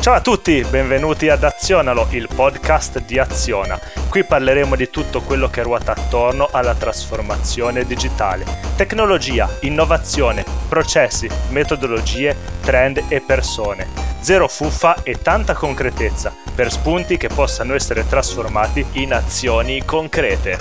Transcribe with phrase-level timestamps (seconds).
[0.00, 3.78] Ciao a tutti, benvenuti ad Azionalo, il podcast di Aziona.
[4.08, 8.46] Qui parleremo di tutto quello che ruota attorno alla trasformazione digitale.
[8.76, 13.88] Tecnologia, innovazione, processi, metodologie, trend e persone.
[14.20, 20.58] Zero fuffa e tanta concretezza per spunti che possano essere trasformati in azioni concrete.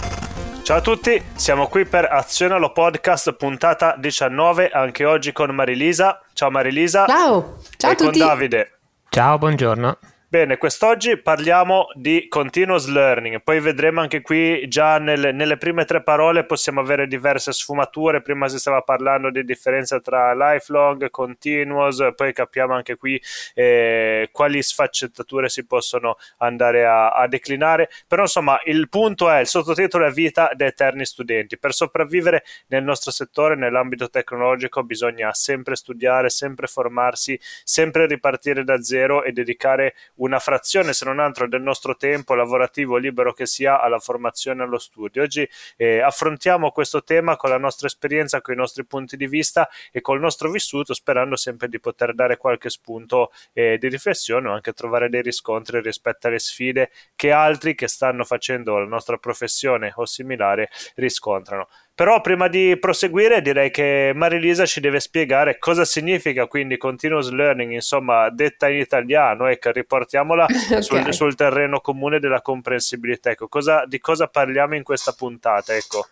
[0.64, 6.22] Ciao a tutti, siamo qui per Azionalo Podcast puntata 19, anche oggi con Marilisa.
[6.34, 7.06] Ciao Marilisa.
[7.08, 8.20] Ciao, ciao e a tutti.
[8.20, 8.74] con Davide.
[9.12, 9.98] Ciao, buongiorno.
[10.32, 16.04] Bene, quest'oggi parliamo di continuous learning, poi vedremo anche qui già nelle, nelle, prime tre
[16.04, 22.32] parole possiamo avere diverse sfumature, prima si stava parlando di differenza tra lifelong, continuous, poi
[22.32, 23.20] capiamo anche qui
[23.56, 29.48] eh, quali sfaccettature si possono andare a, a, declinare, però insomma il punto è, il
[29.48, 35.76] sottotitolo è vita da eterni studenti, per sopravvivere nel nostro settore, nell'ambito tecnologico bisogna sempre
[35.76, 41.62] studiare, sempre formarsi, sempre ripartire da zero e dedicare una frazione, se non altro, del
[41.62, 45.24] nostro tempo lavorativo libero che si ha alla formazione e allo studio.
[45.24, 49.70] Oggi eh, affrontiamo questo tema con la nostra esperienza, con i nostri punti di vista
[49.92, 54.54] e col nostro vissuto, sperando sempre di poter dare qualche spunto eh, di riflessione o
[54.54, 59.92] anche trovare dei riscontri rispetto alle sfide che altri che stanno facendo la nostra professione
[59.96, 61.68] o similare riscontrano.
[62.00, 67.74] Però prima di proseguire direi che Marilisa ci deve spiegare cosa significa quindi continuous learning,
[67.74, 70.82] insomma detta in italiano, ecco, riportiamola okay.
[70.82, 73.32] sul, sul, terreno comune della comprensibilità.
[73.32, 75.76] Ecco, cosa, di cosa parliamo in questa puntata?
[75.76, 76.08] Ecco.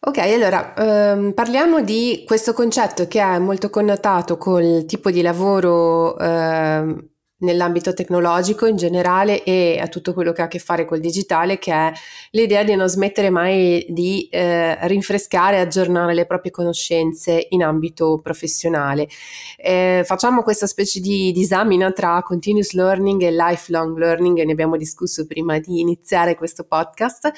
[0.00, 6.18] Ok, allora ehm, parliamo di questo concetto che è molto connotato col tipo di lavoro
[6.18, 11.00] ehm, nell'ambito tecnologico in generale e a tutto quello che ha a che fare col
[11.00, 11.92] digitale, che è
[12.30, 18.20] l'idea di non smettere mai di eh, rinfrescare e aggiornare le proprie conoscenze in ambito
[18.22, 19.08] professionale.
[19.56, 24.76] Eh, facciamo questa specie di disamina tra continuous learning e lifelong learning, e ne abbiamo
[24.76, 27.30] discusso prima di iniziare questo podcast,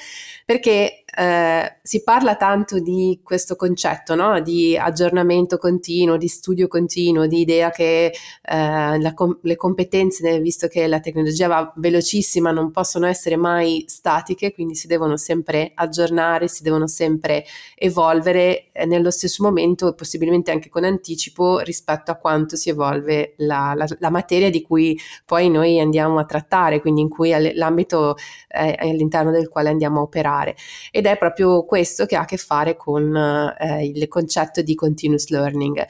[0.45, 4.39] perché eh, si parla tanto di questo concetto no?
[4.39, 8.13] di aggiornamento continuo, di studio continuo, di idea che eh,
[8.43, 14.75] la, le competenze, visto che la tecnologia va velocissima, non possono essere mai statiche, quindi
[14.75, 17.43] si devono sempre aggiornare, si devono sempre
[17.75, 23.73] evolvere eh, nello stesso momento possibilmente anche con anticipo rispetto a quanto si evolve la,
[23.75, 28.15] la, la materia di cui poi noi andiamo a trattare, quindi in cui l'ambito
[28.47, 30.55] è all'interno del quale andiamo a operare.
[30.89, 33.15] E ed è proprio questo che ha a che fare con
[33.59, 35.83] eh, il concetto di continuous learning.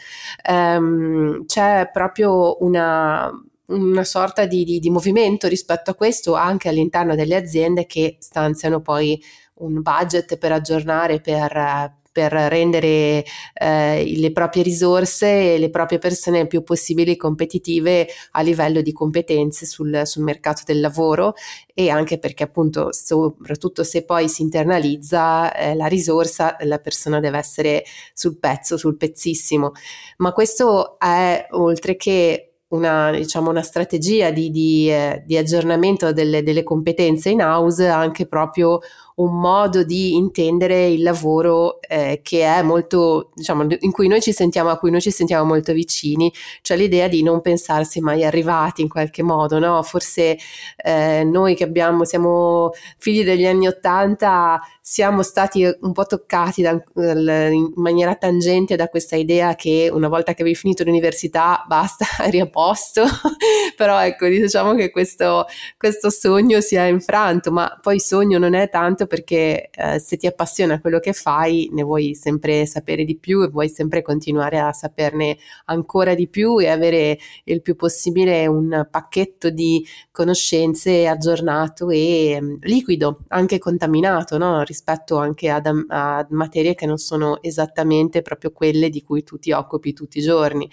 [0.50, 3.30] Um, c'è proprio una,
[3.68, 8.80] una sorta di, di, di, movimento rispetto a questo anche all'interno delle aziende che stanziano
[8.80, 9.22] poi
[9.56, 13.24] un budget per aggiornare, per, per rendere
[13.54, 18.92] eh, le proprie risorse e le proprie persone il più possibile competitive a livello di
[18.92, 21.34] competenze sul, sul mercato del lavoro
[21.74, 27.38] e anche perché appunto soprattutto se poi si internalizza eh, la risorsa la persona deve
[27.38, 27.84] essere
[28.14, 29.72] sul pezzo, sul pezzissimo.
[30.18, 36.44] Ma questo è oltre che una, diciamo, una strategia di, di, eh, di aggiornamento delle,
[36.44, 38.80] delle, competenze in house, anche proprio
[39.22, 44.34] un modo di intendere il lavoro eh, che è molto, diciamo, in cui noi ci
[44.34, 48.82] sentiamo, a cui noi ci sentiamo molto vicini, cioè l'idea di non pensarsi mai arrivati
[48.82, 49.82] in qualche modo, no?
[49.84, 50.38] Forse
[50.78, 56.72] eh, noi che abbiamo, siamo figli degli anni Ottanta, siamo stati un po' toccati da,
[56.96, 62.40] in maniera tangente da questa idea che una volta che avevi finito l'università basta, eri
[62.40, 63.04] a posto,
[63.78, 65.46] però ecco, diciamo che questo,
[65.78, 70.80] questo sogno è infranto, ma poi sogno non è tanto perché eh, se ti appassiona
[70.80, 75.38] quello che fai ne vuoi sempre sapere di più e vuoi sempre continuare a saperne
[75.66, 82.58] ancora di più e avere il più possibile un pacchetto di conoscenze aggiornato e um,
[82.62, 84.64] liquido, anche contaminato, no?
[84.64, 89.52] rispetto anche ad, a materie che non sono esattamente proprio quelle di cui tu ti
[89.52, 90.70] occupi tutti i giorni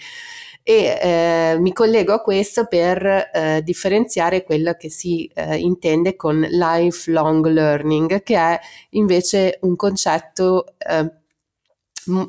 [0.63, 6.39] e eh, mi collego a questo per eh, differenziare quello che si eh, intende con
[6.39, 8.59] lifelong learning, che è
[8.91, 11.11] invece un concetto eh,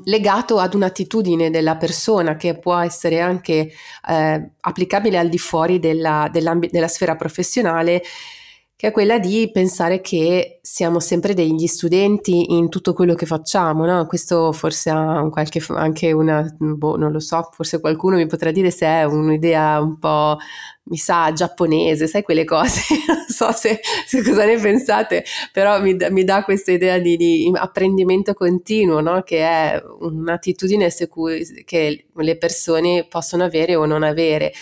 [0.05, 3.73] legato ad un'attitudine della persona che può essere anche
[4.09, 8.03] eh, applicabile al di fuori della, della sfera professionale
[8.81, 13.85] che è quella di pensare che siamo sempre degli studenti in tutto quello che facciamo,
[13.85, 14.07] no?
[14.07, 18.71] Questo forse ha qualche, anche una, boh, non lo so, forse qualcuno mi potrà dire
[18.71, 20.39] se è un'idea un po',
[20.85, 25.95] mi sa, giapponese, sai quelle cose, non so se, se, cosa ne pensate, però mi,
[26.09, 29.21] mi dà questa idea di, di apprendimento continuo, no?
[29.21, 34.55] Che è un'attitudine cui, che le persone possono avere o non avere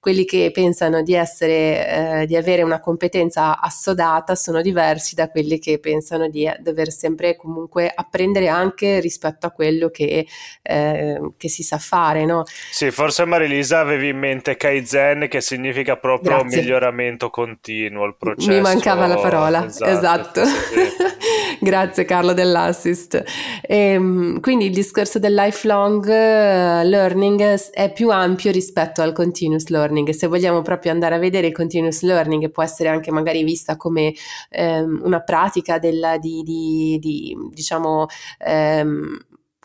[0.00, 5.58] quelli che pensano di essere, eh, di avere una competenza assodata sono diversi da quelli
[5.58, 10.26] che pensano di eh, dover sempre comunque apprendere anche rispetto a quello che,
[10.62, 12.44] eh, che si sa fare, no?
[12.70, 16.60] Sì, forse Marilisa avevi in mente Kaizen che significa proprio Grazie.
[16.60, 18.50] miglioramento continuo, il processo.
[18.50, 19.90] Mi mancava la parola, esatto.
[19.90, 20.42] esatto.
[21.60, 23.22] Grazie Carlo dell'assist.
[23.60, 29.68] E, ehm, quindi il discorso del lifelong eh, learning è più ampio rispetto al continuous
[29.68, 29.88] learning.
[30.12, 34.14] Se vogliamo proprio andare a vedere il continuous learning, può essere anche magari vista come
[34.50, 38.06] ehm, una pratica della, di, di, di, diciamo,
[38.38, 39.18] ehm,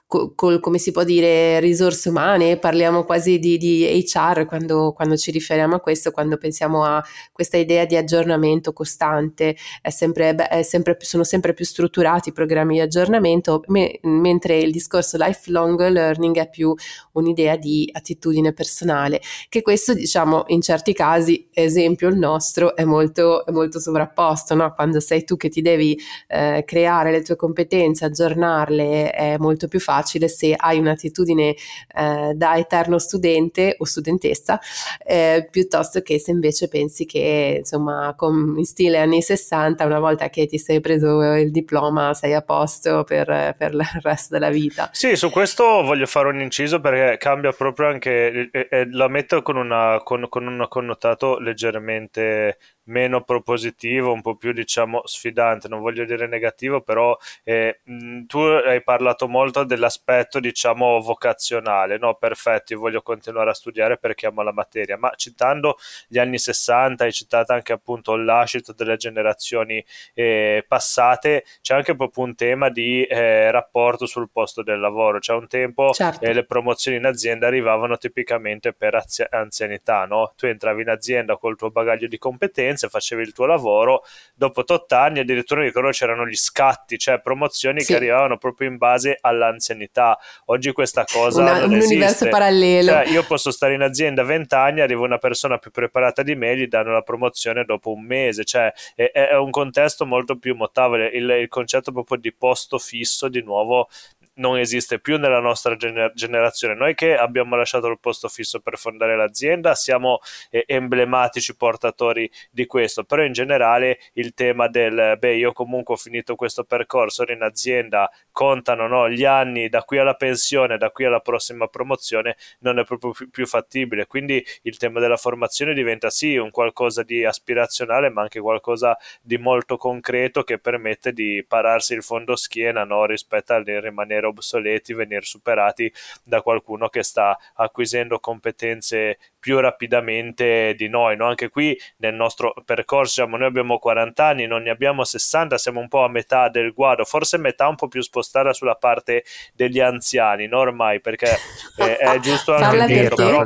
[0.08, 5.32] col, come si può dire, risorse umane, parliamo quasi di, di HR quando, quando, ci
[5.32, 9.56] riferiamo a questo, quando pensiamo a questa idea di aggiornamento costante,
[9.88, 15.88] sempre, sempre, sono sempre più strutturati i programmi di aggiornamento, me, mentre il discorso lifelong
[15.90, 16.74] learning è più
[17.14, 23.46] un'idea di attitudine personale, che questo diciamo in certi casi, esempio il nostro, è molto,
[23.46, 24.72] è molto sovrapposto, no?
[24.74, 25.98] quando sei tu che ti devi
[26.28, 31.56] eh, creare le tue competenze, aggiornarle, è molto più facile facile se hai un'attitudine
[31.96, 34.60] eh, da eterno studente o studentessa,
[35.06, 40.30] eh, piuttosto che se invece pensi che insomma con, in stile anni 60 una volta
[40.30, 44.90] che ti sei preso il diploma sei a posto per, per il resto della vita.
[44.92, 49.42] Sì, su questo voglio fare un inciso perché cambia proprio anche, e, e la metto
[49.42, 55.80] con, una, con, con un connotato leggermente meno propositivo, un po' più diciamo sfidante, non
[55.80, 57.82] voglio dire negativo, però eh,
[58.28, 62.16] tu hai parlato molto dell'aspetto diciamo vocazionale, no?
[62.16, 65.78] Perfetto, io voglio continuare a studiare perché amo la materia, ma citando
[66.08, 69.84] gli anni 60, hai citato anche appunto l'ascito delle generazioni
[70.14, 75.34] eh, passate, c'è anche proprio un tema di eh, rapporto sul posto del lavoro, c'è
[75.34, 76.24] un tempo certo.
[76.24, 80.34] Eh, le promozioni in azienda arrivavano tipicamente per anzianità, no?
[80.36, 84.04] Tu entravi in azienda col tuo bagaglio di competenze esperienza, facevi il tuo lavoro,
[84.36, 87.88] dopo 8 anni addirittura ricordo c'erano gli scatti, cioè promozioni sì.
[87.88, 90.18] che arrivavano proprio in base all'anzianità.
[90.46, 91.94] Oggi questa cosa una, non un esiste.
[91.94, 92.92] universo parallelo.
[92.92, 96.56] Cioè, io posso stare in azienda 20 anni, arriva una persona più preparata di me,
[96.56, 101.08] gli danno la promozione dopo un mese, cioè è, è un contesto molto più mutabile.
[101.08, 103.90] Il, il concetto proprio di posto fisso di nuovo
[104.36, 106.74] non esiste più nella nostra gener- generazione.
[106.74, 112.66] Noi che abbiamo lasciato il posto fisso per fondare l'azienda siamo eh, emblematici portatori di
[112.66, 117.42] questo, però in generale il tema del beh, io comunque ho finito questo percorso, in
[117.42, 122.80] azienda, contano no, gli anni da qui alla pensione, da qui alla prossima promozione, non
[122.80, 124.06] è proprio più, più fattibile.
[124.06, 129.38] Quindi il tema della formazione diventa sì un qualcosa di aspirazionale, ma anche qualcosa di
[129.38, 135.24] molto concreto che permette di pararsi il fondo schiena no, rispetto al rimanere obsoleti, venire
[135.24, 135.92] superati
[136.24, 141.16] da qualcuno che sta acquisendo competenze più rapidamente di noi.
[141.16, 141.28] No?
[141.28, 145.80] Anche qui nel nostro percorso diciamo, noi abbiamo 40 anni, non ne abbiamo 60, siamo
[145.80, 149.80] un po' a metà del guado, forse metà un po' più spostata sulla parte degli
[149.80, 150.58] anziani, no?
[150.58, 151.38] ormai, perché
[151.76, 153.16] è, è giusto anche dirlo.
[153.16, 153.44] Però,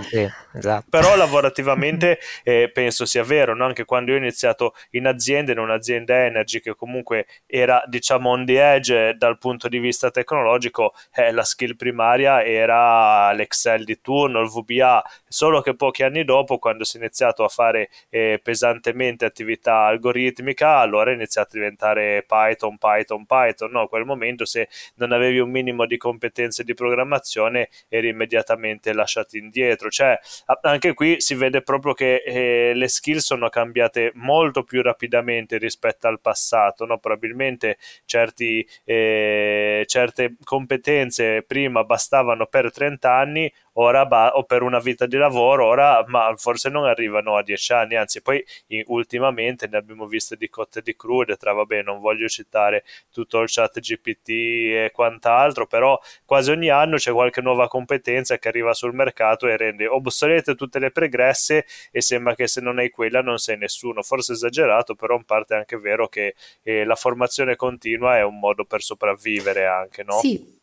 [0.54, 0.86] esatto.
[0.90, 3.66] però lavorativamente eh, penso sia vero, no?
[3.66, 8.46] anche quando io ho iniziato in azienda, in un'azienda energy che comunque era diciamo on
[8.46, 14.40] the edge dal punto di vista tecnologico, eh, la skill primaria era l'Excel di turno,
[14.40, 18.40] il VBA, solo che poi pochi anni dopo, quando si è iniziato a fare eh,
[18.42, 23.72] pesantemente attività algoritmica, allora è iniziato a diventare Python, Python, Python.
[23.72, 28.94] No, a quel momento se non avevi un minimo di competenze di programmazione eri immediatamente
[28.94, 29.90] lasciato indietro.
[29.90, 30.20] Cioè,
[30.62, 36.08] anche qui si vede proprio che eh, le skill sono cambiate molto più rapidamente rispetto
[36.08, 36.86] al passato.
[36.86, 37.00] No?
[37.00, 44.80] Probabilmente certi, eh, certe competenze prima bastavano per 30 anni, ora ba- o per una
[44.80, 49.68] vita di lavoro, ora ma forse non arrivano a dieci anni, anzi poi in, ultimamente
[49.68, 53.80] ne abbiamo viste di cotte di crude, tra vabbè non voglio citare tutto il chat
[53.80, 59.48] GPT e quant'altro, però quasi ogni anno c'è qualche nuova competenza che arriva sul mercato
[59.48, 63.58] e rende obsolete tutte le pregresse e sembra che se non hai quella non sei
[63.58, 68.24] nessuno, forse esagerato, però in parte è anche vero che eh, la formazione continua è
[68.24, 70.14] un modo per sopravvivere anche, no?
[70.20, 70.59] Sì,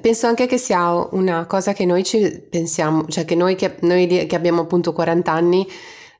[0.00, 4.06] penso anche che sia una cosa che noi ci pensiamo, cioè che noi che, noi
[4.06, 5.66] che abbiamo appunto 40 anni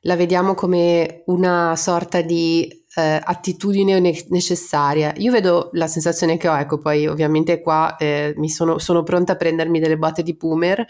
[0.01, 5.13] la vediamo come una sorta di eh, attitudine necessaria.
[5.17, 9.33] Io vedo la sensazione che ho, ecco, poi ovviamente qua eh, mi sono, sono, pronta
[9.33, 10.85] a prendermi delle botte di Pumer,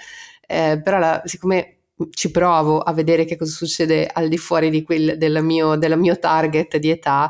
[0.46, 1.75] eh, però la, siccome
[2.10, 5.98] ci provo a vedere che cosa succede al di fuori di quel, del, mio, del
[5.98, 7.30] mio target di età,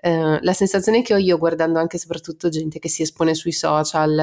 [0.00, 4.18] eh, la sensazione che ho io guardando anche soprattutto gente che si espone sui social,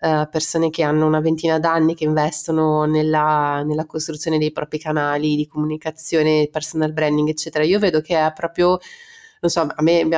[0.00, 5.34] eh, persone che hanno una ventina d'anni che investono nella, nella costruzione dei propri canali
[5.34, 8.78] di comunicazione, personal branding, eccetera, io vedo che è proprio
[9.40, 10.16] non so, a me mi,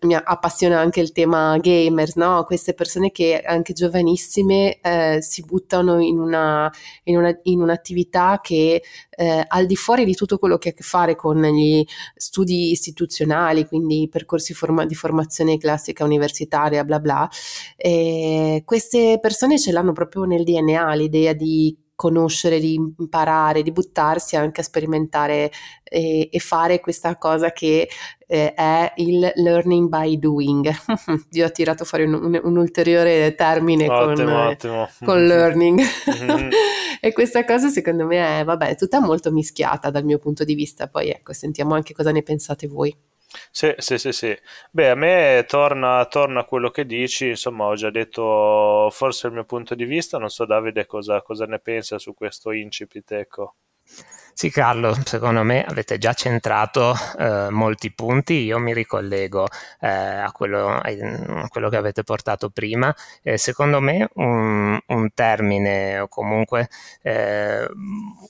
[0.00, 2.44] mi, appassiona anche il tema gamers, no?
[2.44, 6.72] Queste persone che anche giovanissime eh, si buttano in, una,
[7.04, 10.74] in, una, in un'attività che eh, al di fuori di tutto quello che ha a
[10.74, 17.28] che fare con gli studi istituzionali, quindi percorsi forma- di formazione classica universitaria, bla bla,
[17.76, 24.34] eh, queste persone ce l'hanno proprio nel DNA, l'idea di conoscere, di imparare, di buttarsi
[24.34, 25.52] anche a sperimentare
[25.84, 27.88] e, e fare questa cosa che
[28.26, 30.68] eh, è il learning by doing.
[31.30, 34.88] Io ho tirato fuori un, un, un ulteriore termine ottimo, con, ottimo.
[35.04, 35.80] con learning.
[35.80, 36.48] Mm-hmm.
[37.00, 40.56] e questa cosa secondo me è, vabbè, è tutta molto mischiata dal mio punto di
[40.56, 40.88] vista.
[40.88, 42.92] Poi ecco, sentiamo anche cosa ne pensate voi.
[43.50, 44.36] Sì, sì, sì, sì.
[44.70, 49.44] Beh, a me torna, torna quello che dici, insomma, ho già detto forse il mio
[49.44, 53.54] punto di vista, non so Davide cosa, cosa ne pensa su questo incipit, ecco.
[54.34, 59.46] Sì, Carlo, secondo me avete già centrato eh, molti punti, io mi ricollego
[59.80, 62.94] eh, a, quello, a, quello, che avete portato prima.
[63.22, 66.68] Eh, secondo me un, un, termine o comunque
[67.02, 67.68] eh,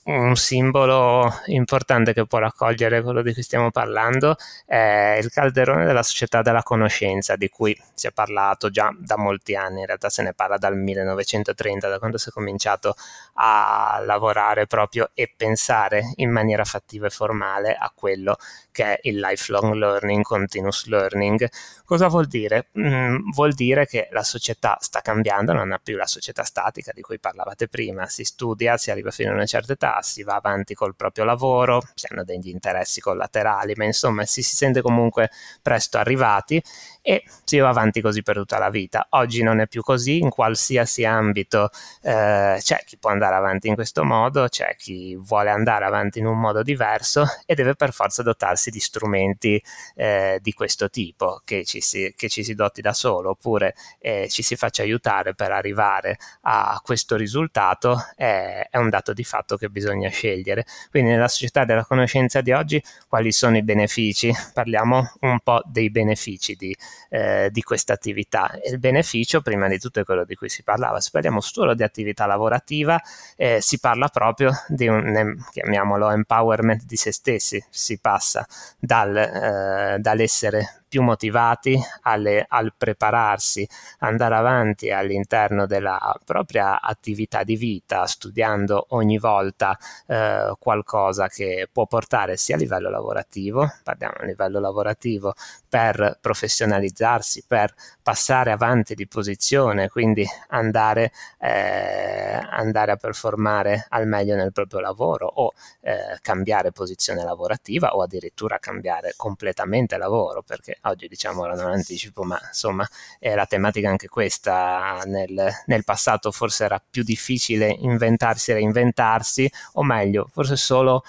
[0.05, 6.03] un simbolo importante che può raccogliere quello di cui stiamo parlando è il calderone della
[6.03, 10.23] società della conoscenza, di cui si è parlato già da molti anni, in realtà se
[10.23, 12.95] ne parla dal 1930, da quando si è cominciato
[13.35, 18.37] a lavorare proprio e pensare passare in maniera fattiva e formale a quello
[18.73, 21.49] che è il lifelong learning, continuous learning.
[21.85, 22.69] Cosa vuol dire?
[22.79, 27.03] Mm, vuol dire che la società sta cambiando, non ha più la società statica di
[27.03, 30.75] cui parlavate prima, si studia, si arriva fino a una certa età, si va avanti
[30.75, 35.99] col proprio lavoro, si hanno degli interessi collaterali, ma insomma si, si sente comunque presto
[35.99, 36.61] arrivati
[37.03, 39.07] e si va avanti così per tutta la vita.
[39.11, 41.69] Oggi non è più così, in qualsiasi ambito
[42.03, 46.27] eh, c'è chi può andare avanti in questo modo, c'è chi vuole andare avanti in
[46.27, 49.63] un modo diverso e deve per forza dotarsi di strumenti
[49.95, 54.29] eh, di questo tipo, che ci, si, che ci si doti da solo oppure eh,
[54.29, 59.69] ci si faccia aiutare per arrivare a questo risultato, è un dato di fatto che
[59.69, 60.65] bisogna scegliere.
[60.91, 64.33] Quindi nella società della conoscenza di oggi quali sono i benefici?
[64.53, 66.75] Parliamo un po' dei benefici di
[67.09, 68.51] eh, di questa attività.
[68.65, 71.01] Il beneficio, prima di tutto, è quello di cui si parlava.
[71.01, 73.01] Se parliamo solo di attività lavorativa,
[73.37, 77.63] eh, si parla proprio di un, chiamiamolo, empowerment di se stessi.
[77.69, 78.47] Si passa
[78.79, 83.67] dal, eh, dall'essere più motivati alle, al prepararsi,
[84.01, 89.75] andare avanti all'interno della propria attività di vita, studiando ogni volta
[90.07, 95.33] eh, qualcosa che può portare sia a livello lavorativo, parliamo a livello lavorativo,
[95.67, 97.73] per professionalizzarsi, per
[98.03, 105.27] passare avanti di posizione, quindi andare, eh, andare a performare al meglio nel proprio lavoro
[105.27, 112.23] o eh, cambiare posizione lavorativa o addirittura cambiare completamente lavoro, perché oggi diciamo non anticipo,
[112.23, 112.87] ma insomma
[113.19, 115.03] è la tematica anche questa.
[115.07, 121.05] Nel, nel passato forse era più difficile inventarsi e reinventarsi, o meglio, forse solo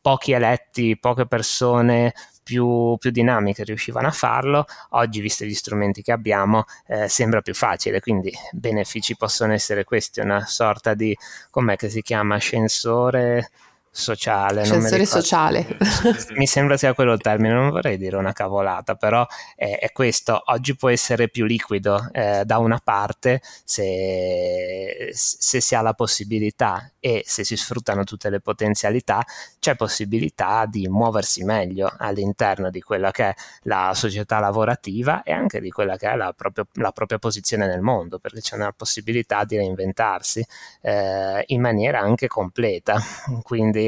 [0.00, 6.12] pochi eletti, poche persone più, più, dinamiche riuscivano a farlo, oggi visti gli strumenti che
[6.12, 11.14] abbiamo eh, sembra più facile, quindi benefici possono essere questi, una sorta di,
[11.50, 13.50] com'è che si chiama, ascensore
[13.98, 14.64] sociale.
[14.64, 15.66] Sensore sociale.
[16.36, 19.26] Mi sembra sia quello il termine, non vorrei dire una cavolata, però
[19.56, 20.40] è, è questo.
[20.46, 26.92] Oggi può essere più liquido eh, da una parte se, se, si ha la possibilità
[27.00, 29.24] e se si sfruttano tutte le potenzialità,
[29.58, 35.60] c'è possibilità di muoversi meglio all'interno di quella che è la società lavorativa e anche
[35.60, 39.44] di quella che è la, proprio, la propria posizione nel mondo, perché c'è una possibilità
[39.44, 40.44] di reinventarsi
[40.82, 43.00] eh, in maniera anche completa.
[43.42, 43.87] Quindi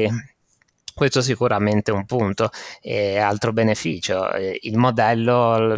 [0.93, 2.49] questo sicuramente è un punto.
[2.81, 4.29] E altro beneficio,
[4.61, 5.75] il modello,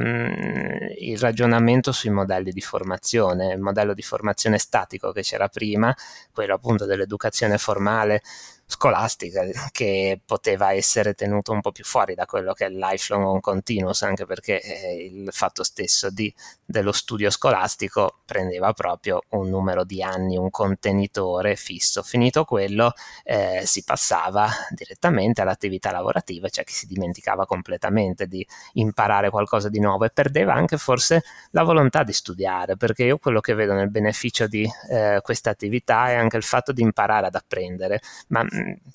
[0.99, 5.95] il ragionamento sui modelli di formazione, il modello di formazione statico che c'era prima,
[6.31, 8.21] quello appunto dell'educazione formale
[8.65, 13.25] scolastica che poteva essere tenuto un po' più fuori da quello che è il lifelong
[13.25, 16.33] on continuous, anche perché eh, il fatto stesso di,
[16.65, 22.01] dello studio scolastico prendeva proprio un numero di anni, un contenitore fisso.
[22.03, 22.93] Finito quello,
[23.23, 29.79] eh, si passava direttamente all'attività lavorativa, cioè chi si dimenticava completamente di imparare qualcosa di
[29.79, 33.89] nuovo e perdeva anche forse la volontà di studiare, perché io quello che vedo nel
[33.89, 38.43] beneficio di eh, questa attività è anche il fatto di imparare ad apprendere, ma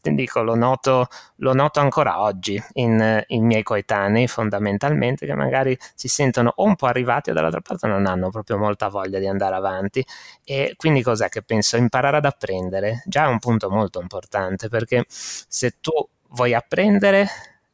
[0.02, 6.08] dico, lo noto, lo noto ancora oggi in, in, miei coetanei fondamentalmente che magari si
[6.08, 9.54] sentono o un po' arrivati o dall'altra parte non hanno proprio molta voglia di andare
[9.56, 10.04] avanti
[10.44, 11.76] e quindi cos'è che penso?
[11.76, 15.92] Imparare ad apprendere già è un punto molto importante perché se tu
[16.30, 17.26] vuoi apprendere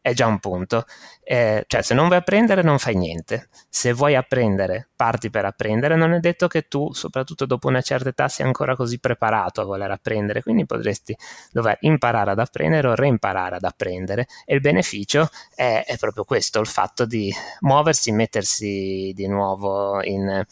[0.04, 0.84] è già un punto.
[1.23, 3.49] Eh, cioè, se non vuoi apprendere, non fai niente.
[3.70, 5.96] Se vuoi apprendere, parti per apprendere.
[5.96, 9.64] Non è detto che tu, soprattutto dopo una certa età, sia ancora così preparato a
[9.64, 10.42] voler apprendere.
[10.42, 11.16] Quindi potresti
[11.50, 14.26] dover imparare ad apprendere o reimparare ad apprendere.
[14.44, 20.44] E il beneficio è, è proprio questo: il fatto di muoversi, mettersi di nuovo in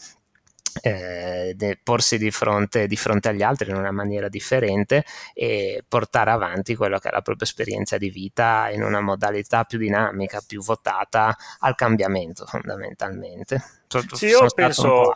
[0.81, 6.75] eh, porsi di fronte, di fronte, agli altri in una maniera differente e portare avanti
[6.75, 11.35] quello che è la propria esperienza di vita in una modalità più dinamica, più votata
[11.59, 13.63] al cambiamento fondamentalmente.
[14.13, 15.13] Sì, io penso,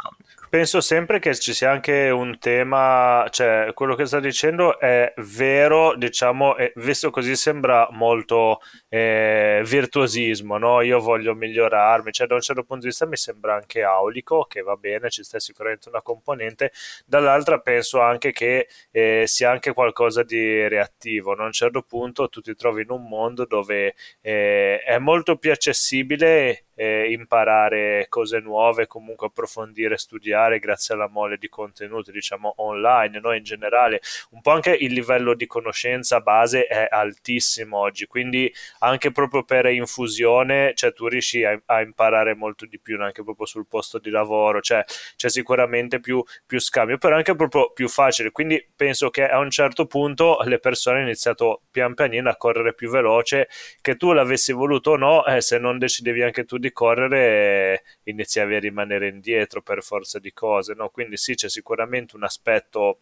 [0.49, 5.95] penso sempre che ci sia anche un tema, cioè quello che sta dicendo è vero,
[5.95, 10.81] diciamo, e visto così sembra molto eh, virtuosismo, no?
[10.81, 14.61] Io voglio migliorarmi, cioè da un certo punto di vista mi sembra anche aulico, che
[14.61, 16.71] va bene, ci sta sicuramente una componente,
[17.05, 21.43] dall'altra penso anche che eh, sia anche qualcosa di reattivo, no?
[21.43, 25.51] a un certo punto tu ti trovi in un mondo dove eh, è molto più
[25.51, 33.19] accessibile eh, imparare cose nuove, comunque approfondire, studiare grazie alla mole di contenuti, diciamo online,
[33.19, 33.33] no?
[33.33, 33.99] in generale,
[34.31, 39.65] un po' anche il livello di conoscenza base è altissimo oggi, quindi anche proprio per
[39.65, 44.11] infusione, cioè tu riesci a, a imparare molto di più anche proprio sul posto di
[44.11, 44.83] lavoro, cioè
[45.15, 49.49] c'è sicuramente più, più scambio, però anche proprio più facile, quindi penso che a un
[49.49, 53.47] certo punto le persone hanno iniziato pian pianino a correre più veloce,
[53.81, 57.83] che tu l'avessi voluto o no, eh, se non decidevi anche tu di di correre
[58.03, 60.89] iniziavi a rimanere indietro per forza di cose, no?
[60.89, 63.01] Quindi sì, c'è sicuramente un aspetto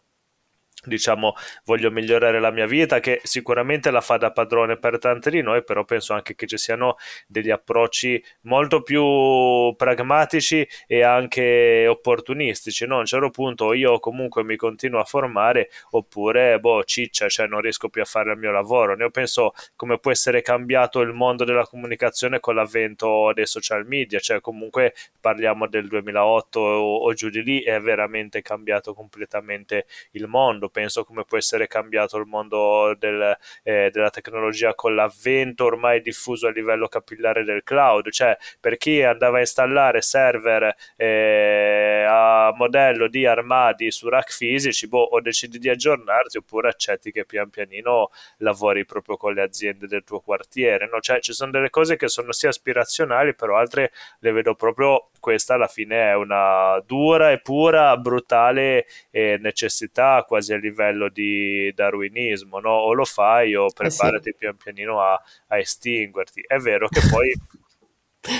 [0.86, 5.42] diciamo voglio migliorare la mia vita che sicuramente la fa da padrone per tanti di
[5.42, 12.86] noi però penso anche che ci siano degli approcci molto più pragmatici e anche opportunistici
[12.86, 12.96] no?
[12.96, 17.60] a un certo punto io comunque mi continuo a formare oppure boh ciccia cioè non
[17.60, 21.44] riesco più a fare il mio lavoro io penso come può essere cambiato il mondo
[21.44, 27.28] della comunicazione con l'avvento dei social media cioè comunque parliamo del 2008 o, o giù
[27.28, 32.94] di lì è veramente cambiato completamente il mondo penso come può essere cambiato il mondo
[32.98, 38.76] del, eh, della tecnologia con l'avvento ormai diffuso a livello capillare del cloud, cioè per
[38.76, 45.20] chi andava a installare server eh, a modello di armadi su rack fisici, boh, o
[45.22, 50.20] decidi di aggiornarti oppure accetti che pian pianino lavori proprio con le aziende del tuo
[50.20, 51.00] quartiere, no?
[51.00, 55.54] cioè ci sono delle cose che sono sia aspirazionali, però altre le vedo proprio questa
[55.54, 62.60] alla fine è una dura e pura, brutale eh, necessità quasi a livello di darwinismo,
[62.60, 62.70] no?
[62.70, 64.38] o lo fai o preparati eh sì.
[64.38, 66.44] pian pianino a, a estinguerti.
[66.46, 67.34] È vero che poi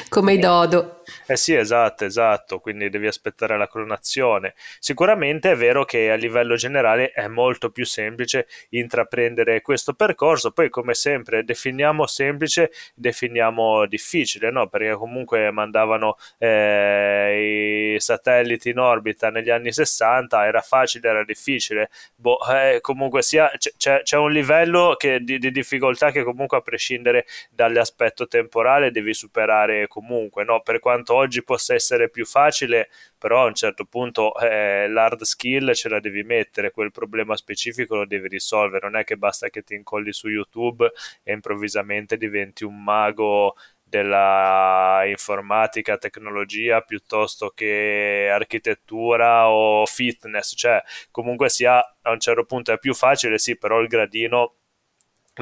[0.09, 0.97] come i dodo.
[1.27, 4.55] Eh sì, esatto, esatto, quindi devi aspettare la clonazione.
[4.81, 10.69] Sicuramente è vero che a livello generale è molto più semplice intraprendere questo percorso, poi
[10.69, 14.69] come sempre definiamo semplice, definiamo difficile, no?
[14.69, 21.91] Perché comunque mandavano eh, i satelliti in orbita negli anni 60, era facile, era difficile.
[22.17, 26.61] Boh, eh, comunque sia, c'è, c'è un livello che, di, di difficoltà che comunque a
[26.61, 30.61] prescindere dall'aspetto temporale devi superare comunque, no?
[30.63, 35.73] per quanto oggi possa essere più facile, però a un certo punto eh, l'hard skill
[35.73, 39.63] ce la devi mettere, quel problema specifico lo devi risolvere, non è che basta che
[39.63, 40.91] ti incolli su YouTube
[41.23, 43.55] e improvvisamente diventi un mago
[43.89, 52.73] della informatica, tecnologia piuttosto che architettura o fitness, cioè comunque sia a un certo punto
[52.73, 54.57] è più facile, sì, però il gradino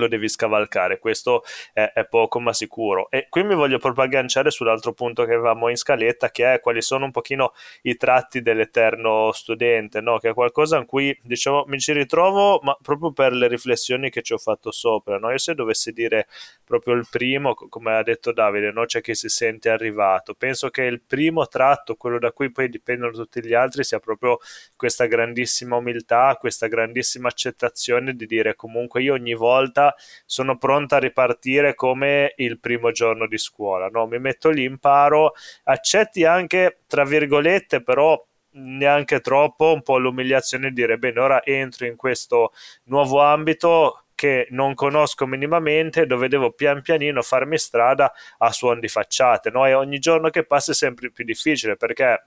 [0.01, 3.09] lo devi scavalcare, questo è, è, poco ma sicuro.
[3.11, 6.83] E qui mi voglio proprio agganciare sull'altro punto che avevamo in scaletta, che è quali
[6.83, 7.53] sono un pochino
[7.83, 10.19] i tratti dell'eterno studente, no?
[10.19, 14.23] che è qualcosa in cui diciamo mi ci ritrovo, ma proprio per le riflessioni che
[14.23, 15.19] ci ho fatto sopra.
[15.19, 15.31] No?
[15.31, 16.27] Io se dovessi dire
[16.65, 18.85] proprio il primo, come ha detto Davide, no?
[18.85, 23.13] c'è chi si sente arrivato, penso che il primo tratto, quello da cui poi dipendono
[23.13, 24.39] tutti gli altri, sia proprio
[24.77, 29.84] questa grandissima umiltà, questa grandissima accettazione di dire comunque io ogni volta
[30.25, 34.07] sono pronta a ripartire come il primo giorno di scuola, no?
[34.07, 35.33] mi metto lì, imparo,
[35.65, 38.23] accetti anche, tra virgolette, però
[38.57, 42.53] neanche troppo, un po' l'umiliazione di dire bene, ora entro in questo
[42.85, 48.89] nuovo ambito che non conosco minimamente, dove devo pian pianino farmi strada a suon di
[48.89, 49.67] facciate, no?
[49.67, 52.27] E ogni giorno che passa è sempre più difficile perché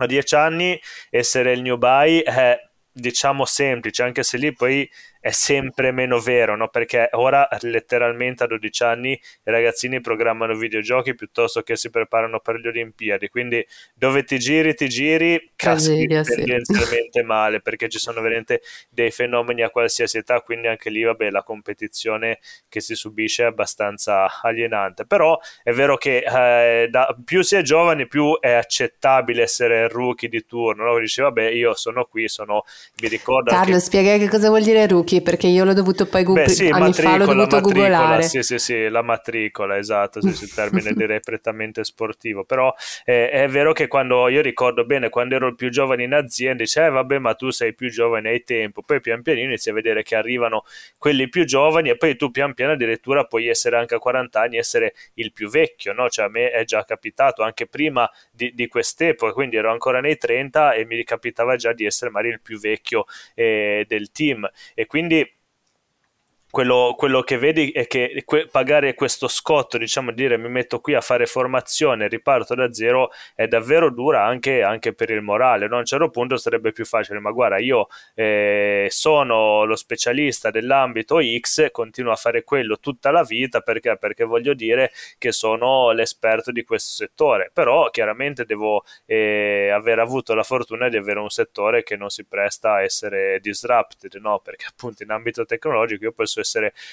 [0.00, 2.60] a dieci anni essere il new buy è
[2.92, 4.88] diciamo semplice, anche se lì poi
[5.20, 6.68] è sempre meno vero, no?
[6.68, 12.56] perché ora letteralmente a 12 anni i ragazzini programmano videogiochi piuttosto che si preparano per
[12.56, 17.22] le Olimpiadi, quindi dove ti giri, ti giri, caschi tendenzialmente sì.
[17.26, 21.42] male, perché ci sono veramente dei fenomeni a qualsiasi età, quindi anche lì, vabbè, la
[21.42, 27.56] competizione che si subisce è abbastanza alienante, però è vero che eh, da, più si
[27.56, 30.98] è giovani, più è accettabile essere rookie di turno, no?
[30.98, 32.64] Dici, vabbè, io sono qui, sono,
[33.02, 33.50] mi ricordo...
[33.50, 33.84] Carlo, anche...
[33.84, 36.92] spiega che cosa vuol dire rookie rookie perché io l'ho dovuto poi googlare sì, anni
[36.92, 41.82] fa l'ho dovuto googolare sì sì sì la matricola esatto sì, il termine direi prettamente
[41.84, 42.44] sportivo.
[42.44, 42.72] Però
[43.04, 46.62] eh, è vero che quando io ricordo bene quando ero il più giovane in azienda
[46.62, 48.82] dice eh vabbè ma tu sei più giovane hai tempo.
[48.82, 50.64] Poi pian piano inizi a vedere che arrivano
[50.98, 54.56] quelli più giovani e poi tu pian piano addirittura puoi essere anche a 40 anni
[54.58, 56.08] essere il più vecchio no?
[56.08, 60.16] Cioè a me è già capitato anche prima di, di quest'epoca quindi ero ancora nei
[60.16, 64.48] 30 e mi capitava già di essere magari il più vecchio eh, del team.
[64.74, 65.37] E quindi quindi
[66.50, 70.94] quello, quello, che vedi è che que- pagare questo scotto, diciamo, dire mi metto qui
[70.94, 75.68] a fare formazione, riparto da zero, è davvero dura anche, anche per il morale.
[75.68, 75.76] No?
[75.76, 81.20] A un certo punto sarebbe più facile, ma guarda, io eh, sono lo specialista dell'ambito
[81.38, 83.96] X, continuo a fare quello tutta la vita perché?
[83.98, 90.34] perché voglio dire che sono l'esperto di questo settore, però chiaramente devo eh, aver avuto
[90.34, 94.40] la fortuna di avere un settore che non si presta a essere disrupted, no?
[94.40, 96.46] perché appunto in ambito tecnologico io posso essere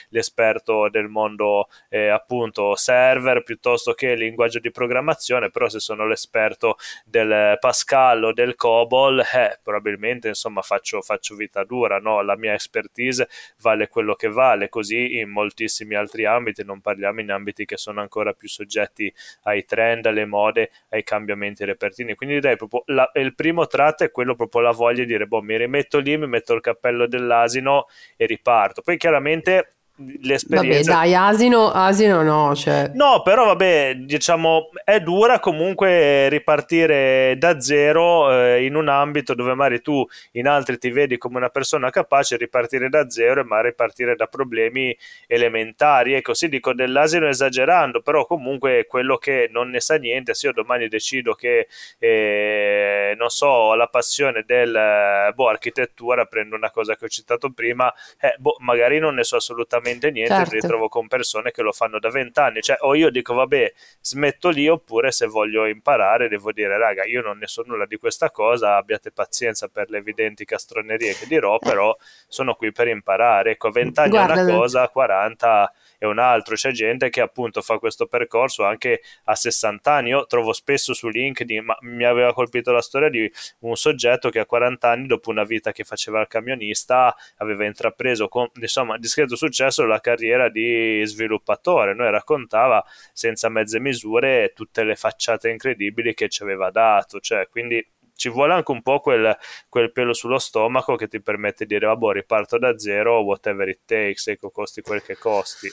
[0.10, 6.78] l'esperto del mondo eh, appunto server piuttosto che linguaggio di programmazione, però se sono l'esperto
[7.06, 12.22] del Pascal o del COBOL, eh, probabilmente insomma faccio, faccio vita dura, no?
[12.22, 13.28] la mia expertise
[13.62, 18.02] vale quello che vale, così in moltissimi altri ambiti, non parliamo in ambiti che sono
[18.02, 19.14] ancora più soggetti
[19.44, 22.16] ai trend, alle mode, ai cambiamenti repertini.
[22.16, 25.42] Quindi direi proprio la, il primo tratto è quello proprio la voglia di dire, boh,
[25.42, 28.82] mi rimetto lì, mi metto il cappello dell'asino e riparto.
[28.82, 29.75] Poi chiaramente sicuramente
[30.22, 30.94] l'esperienza.
[30.94, 32.54] Vabbè, dai, asino, asino no.
[32.56, 32.92] Cioè.
[32.94, 39.54] No, però vabbè, diciamo, è dura comunque ripartire da zero eh, in un ambito dove
[39.54, 43.74] magari tu in altri ti vedi come una persona capace, ripartire da zero e magari
[43.74, 44.96] partire da problemi
[45.28, 46.14] elementari.
[46.14, 50.54] Ecco, sì, dico dell'asino esagerando, però comunque quello che non ne sa niente, se io
[50.54, 51.68] domani decido che,
[52.00, 57.52] eh, non so, ho la passione del, boh, architettura, prendo una cosa che ho citato
[57.52, 60.56] prima, eh, boh, magari non ne so assolutamente assolutamente niente, certo.
[60.56, 64.50] mi ritrovo con persone che lo fanno da vent'anni, cioè o io dico vabbè smetto
[64.50, 68.32] lì oppure se voglio imparare devo dire raga io non ne so nulla di questa
[68.32, 71.96] cosa, abbiate pazienza per le evidenti castronerie che dirò, però
[72.28, 76.72] sono qui per imparare, ecco vent'anni è una cosa, a 40 è un altro, c'è
[76.72, 81.64] gente che appunto fa questo percorso anche a 60 anni, io trovo spesso su LinkedIn,
[81.64, 85.44] ma mi aveva colpito la storia di un soggetto che a 40 anni dopo una
[85.44, 91.94] vita che faceva il camionista aveva intrapreso con insomma discreto successo la carriera di sviluppatore,
[91.94, 97.86] noi raccontava senza mezze misure tutte le facciate incredibili che ci aveva dato, cioè quindi
[98.16, 99.38] ci vuole anche un po' quel,
[99.70, 103.82] quel, pelo sullo stomaco che ti permette di dire vabbè riparto da zero whatever it
[103.86, 105.70] takes ecco costi quel che costi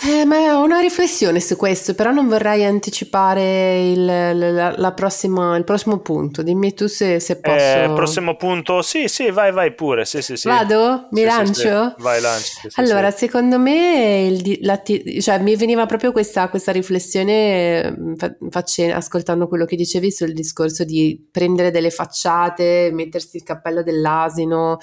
[0.00, 5.56] eh, ma ho una riflessione su questo, però non vorrei anticipare il, la, la prossima,
[5.56, 6.44] il prossimo punto.
[6.44, 7.56] Dimmi tu se, se posso.
[7.56, 10.04] Eh, il prossimo punto, sì, sì, vai, vai pure.
[10.04, 10.46] Sì, sì, sì.
[10.46, 11.08] Vado?
[11.10, 11.96] Mi lancio?
[11.98, 12.68] Vai, lanci.
[12.74, 14.80] allora, secondo me, il, la,
[15.20, 18.14] cioè, mi veniva proprio questa, questa riflessione mm,
[18.50, 24.78] facce, ascoltando quello che dicevi sul discorso di prendere delle facciate, mettersi il cappello dell'asino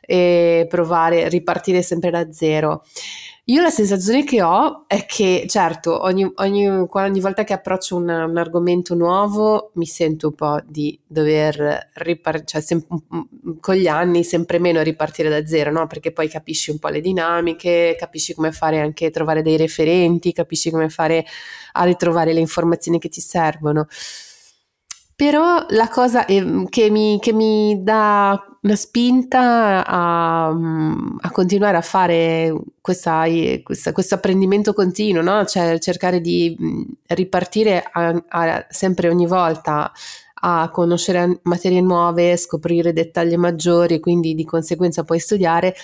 [0.00, 2.82] e provare, ripartire sempre da zero.
[3.48, 8.08] Io la sensazione che ho è che, certo, ogni, ogni, ogni volta che approccio un,
[8.08, 12.86] un, argomento nuovo mi sento un po' di dover ripartire, cioè sem-
[13.60, 15.86] con gli anni sempre meno ripartire da zero, no?
[15.86, 20.70] Perché poi capisci un po' le dinamiche, capisci come fare anche trovare dei referenti, capisci
[20.70, 21.26] come fare
[21.72, 23.86] a ritrovare le informazioni che ti servono.
[25.16, 32.52] Però la cosa che mi, che mi dà una spinta a, a continuare a fare
[32.80, 33.24] questa,
[33.62, 35.44] questa, questo apprendimento continuo, no?
[35.44, 36.56] cioè cercare di
[37.08, 39.92] ripartire a, a, sempre ogni volta
[40.46, 45.74] a conoscere materie nuove, scoprire dettagli maggiori e quindi di conseguenza poi studiare,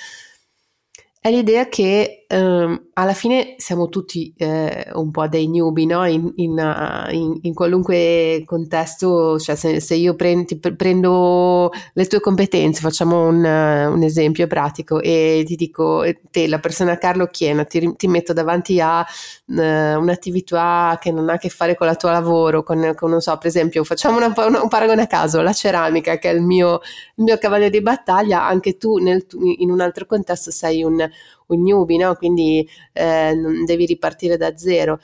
[1.20, 6.06] è l'idea che ehm, alla fine siamo tutti eh, un po' dei newbie, no?
[6.06, 12.80] In, in, in, in qualunque contesto, cioè se, se io prendo, prendo, le tue competenze,
[12.80, 18.06] facciamo un, un, esempio pratico e ti dico, te, la persona Carlo Chiena, ti, ti
[18.06, 22.62] metto davanti a uh, un'attività che non ha a che fare con il tuo lavoro,
[22.62, 26.18] con, con, non so, per esempio, facciamo una, una, un paragone a caso, la ceramica,
[26.18, 26.80] che è il mio,
[27.16, 29.26] il mio cavallo di battaglia, anche tu nel,
[29.58, 31.08] in un altro contesto sei un
[31.54, 32.14] un newbie, no?
[32.14, 33.34] quindi eh,
[33.64, 34.98] devi ripartire da zero.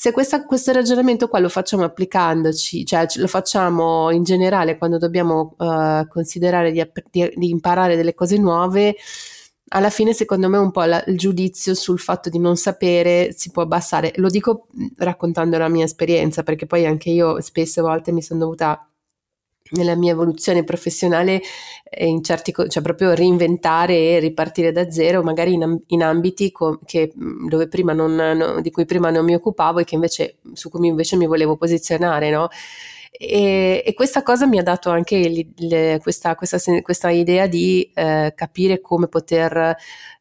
[0.00, 5.56] Se questa, questo ragionamento qua lo facciamo applicandoci, cioè lo facciamo in generale quando dobbiamo
[5.58, 8.94] uh, considerare di, di, di, imparare delle cose nuove,
[9.70, 13.50] alla fine secondo me un po' la, il giudizio sul fatto di non sapere si
[13.50, 14.12] può abbassare.
[14.16, 18.87] Lo dico raccontando la mia esperienza, perché poi anche io spesse volte mi sono dovuta
[19.70, 21.40] nella mia evoluzione professionale
[21.84, 26.78] eh, in certi, cioè proprio reinventare e ripartire da zero, magari in, in ambiti co-
[26.84, 27.12] che,
[27.68, 31.16] prima non, no, di cui prima non mi occupavo e che invece, su cui invece
[31.16, 32.48] mi volevo posizionare, no?
[33.10, 37.90] E, e, questa cosa mi ha dato anche li, le, questa, questa, questa, idea di
[37.94, 39.74] eh, capire come poter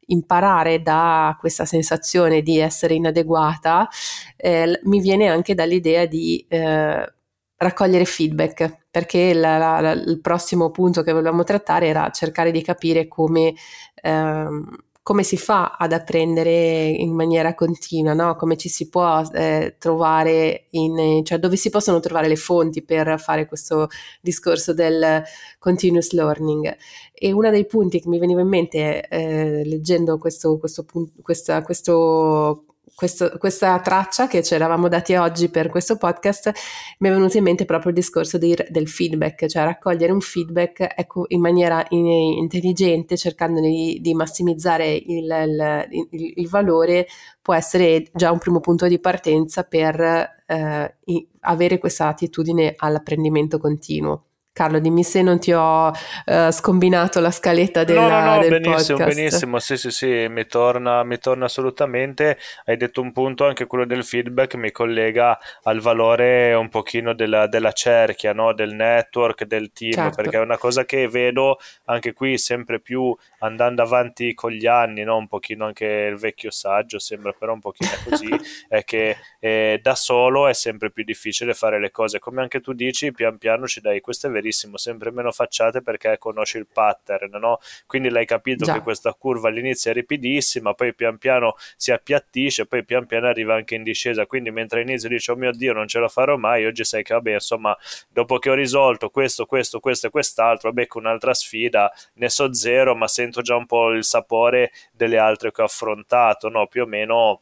[0.07, 3.87] imparare da questa sensazione di essere inadeguata,
[4.35, 7.13] eh, mi viene anche dall'idea di eh,
[7.57, 13.07] raccogliere feedback, perché la, la, il prossimo punto che volevamo trattare era cercare di capire
[13.07, 13.53] come,
[14.01, 18.35] ehm, come si fa ad apprendere in maniera continua, no?
[18.35, 23.19] come ci si può eh, trovare, in, cioè dove si possono trovare le fonti per
[23.19, 23.87] fare questo
[24.21, 25.23] discorso del
[25.57, 26.75] continuous learning.
[27.13, 30.85] E uno dei punti che mi veniva in mente eh, leggendo questo, questo,
[31.23, 32.66] questa, questo
[32.97, 36.51] questo, questa traccia che ci eravamo dati oggi per questo podcast,
[36.97, 40.95] mi è venuto in mente proprio il discorso di, del feedback, cioè raccogliere un feedback
[40.95, 47.05] ecco, in maniera in, intelligente, cercando di, di massimizzare il, il, il, il, valore,
[47.39, 50.01] può essere già un primo punto di partenza per
[50.47, 50.95] eh,
[51.41, 54.26] avere questa attitudine all'apprendimento continuo.
[54.57, 58.59] Carlo, dimmi se non ti ho uh, scombinato la scaletta della, no, no, no, del
[58.59, 59.15] benissimo, podcast.
[59.15, 62.39] benissimo, sì, sì, sì, mi torna, mi torna assolutamente.
[62.65, 67.45] Hai detto un punto, anche quello del feedback mi collega al valore un pochino della,
[67.45, 68.51] della cerchia, no?
[68.53, 70.23] del network, del team, certo.
[70.23, 75.03] perché è una cosa che vedo anche qui sempre più andando avanti con gli anni,
[75.03, 75.17] no?
[75.17, 78.27] un pochino anche il vecchio saggio, sembra però un pochino così,
[78.67, 82.17] è che eh, da solo è sempre più difficile fare le cose.
[82.17, 86.17] Come anche tu dici, pian piano ci dai, questo è verissimo, sempre meno facciate perché
[86.17, 87.59] conosci il pattern, no?
[87.85, 88.73] Quindi l'hai capito Già.
[88.73, 93.55] che questa curva all'inizio è ripidissima, poi pian piano si appiattisce, poi pian piano arriva
[93.55, 96.65] anche in discesa, quindi mentre all'inizio dici oh mio Dio non ce la farò mai,
[96.65, 97.75] oggi sai che vabbè insomma
[98.09, 102.53] dopo che ho risolto questo, questo, questo e quest'altro, vabbè con un'altra sfida ne so
[102.53, 106.67] zero, ma sento già un po' il sapore delle altre che ho affrontato, no?
[106.67, 107.41] Più o meno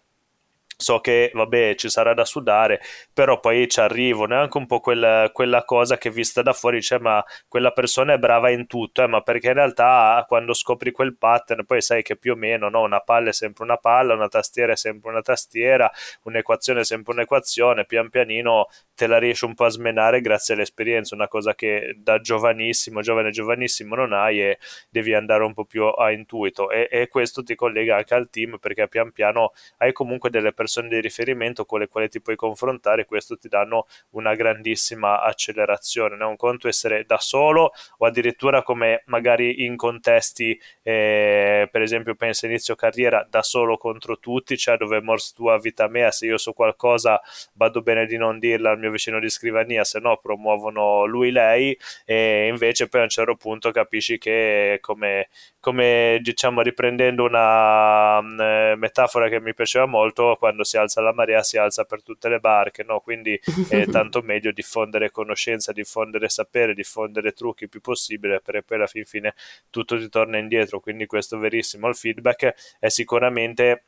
[0.77, 2.81] so che vabbè ci sarà da sudare
[3.13, 6.77] però poi ci arrivo è anche un po' quella, quella, cosa che vista da fuori
[6.77, 10.91] dice ma quella persona è brava in tutto eh, ma perché in realtà quando scopri
[10.91, 12.81] quel pattern poi sai che più o meno no?
[12.81, 15.89] una palla è sempre una palla una tastiera è sempre una tastiera
[16.23, 21.15] un'equazione è sempre un'equazione pian pianino te la riesci un po' a smenare grazie all'esperienza
[21.15, 24.57] una cosa che da giovanissimo giovane giovanissimo non hai e
[24.89, 28.57] devi andare un po' più a intuito e, e questo ti collega anche al team
[28.59, 32.35] perché pian piano hai comunque delle persone persone di riferimento con le quali ti puoi
[32.35, 36.15] confrontare, questo ti danno una grandissima accelerazione.
[36.15, 36.29] No?
[36.29, 42.45] Un conto essere da solo o addirittura come magari in contesti, eh, per esempio penso
[42.47, 46.53] inizio carriera da solo contro tutti, cioè dove mors tua vita mea, se io so
[46.53, 47.21] qualcosa
[47.53, 51.77] vado bene di non dirla al mio vicino di scrivania, se no promuovono lui lei
[52.05, 58.73] e invece poi a un certo punto capisci che come, come diciamo riprendendo una um,
[58.77, 62.29] metafora che mi piaceva molto, quando quando si alza la marea si alza per tutte
[62.29, 63.01] le barche, no?
[63.01, 63.39] quindi
[63.69, 68.87] è tanto meglio diffondere conoscenza, diffondere sapere, diffondere trucchi il più possibile perché poi alla
[68.87, 69.33] fin fine
[69.69, 71.89] tutto ti torna indietro, quindi questo verissimo.
[71.89, 73.83] Il feedback è sicuramente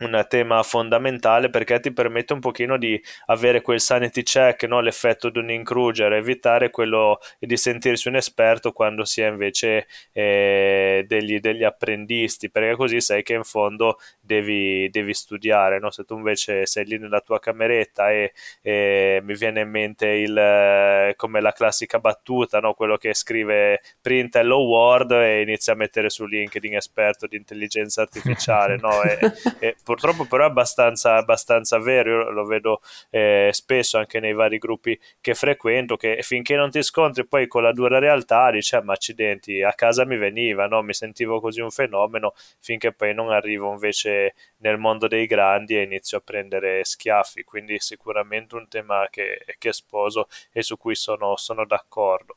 [0.00, 4.80] un tema fondamentale perché ti permette un pochino di avere quel sanity check, no?
[4.80, 11.04] l'effetto di un incruger, evitare quello di sentirsi un esperto quando si è invece eh,
[11.06, 15.90] degli, degli, apprendisti, perché così sai che in fondo devi, devi studiare, no?
[15.90, 18.32] se tu invece sei lì nella tua cameretta e,
[18.62, 22.74] e mi viene in mente il, come la classica battuta, no?
[22.74, 28.02] quello che scrive print hello world e inizia a mettere su LinkedIn esperto di intelligenza
[28.02, 29.02] artificiale, no?
[29.02, 29.18] e,
[29.58, 34.58] e purtroppo però è abbastanza, abbastanza vero, Io lo vedo eh, spesso anche nei vari
[34.58, 38.82] gruppi che frequento, che finché non ti scontri poi con la dura realtà dici, ah,
[38.82, 40.82] ma accidenti, a casa mi veniva, no?
[40.82, 45.82] mi sentivo così un fenomeno, finché poi non arrivo invece nel mondo dei grandi e
[45.82, 51.34] inizio a prendere schiaffi, quindi sicuramente un tema che, che sposo e su cui sono,
[51.36, 52.36] sono d'accordo.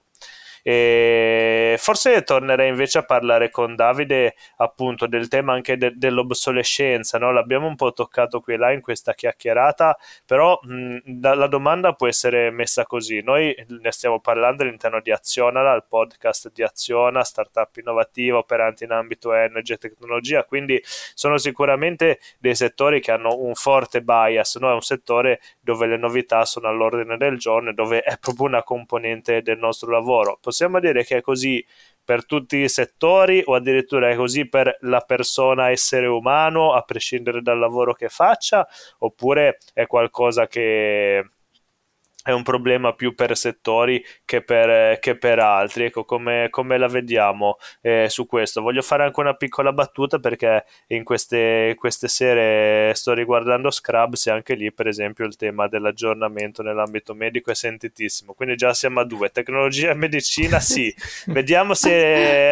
[0.64, 7.32] E forse tornerei invece a parlare con Davide appunto del tema anche de- dell'obsolescenza, no?
[7.32, 12.08] l'abbiamo un po' toccato qui e là in questa chiacchierata, però mh, la domanda può
[12.08, 17.76] essere messa così, noi ne stiamo parlando all'interno di Azionala, il podcast di Aziona, startup
[17.78, 23.56] innovativa operante in ambito energy e tecnologia, quindi sono sicuramente dei settori che hanno un
[23.56, 24.70] forte bias, no?
[24.70, 28.64] è un settore dove le novità sono all'ordine del giorno e dove è proprio una
[28.64, 31.66] componente del nostro lavoro possiamo dire che è così
[32.04, 37.42] per tutti i settori o addirittura è così per la persona essere umano a prescindere
[37.42, 38.68] dal lavoro che faccia
[39.00, 41.30] oppure è qualcosa che
[42.24, 45.86] è un problema più per settori che per, che per altri.
[45.86, 48.62] Ecco, come, come la vediamo eh, su questo?
[48.62, 54.32] Voglio fare anche una piccola battuta perché in queste, queste sere sto riguardando Scrubs e
[54.32, 58.34] anche lì, per esempio, il tema dell'aggiornamento nell'ambito medico è sentitissimo.
[58.34, 59.32] Quindi già siamo a due.
[59.32, 60.94] Tecnologia e medicina, sì.
[61.26, 61.92] Vediamo se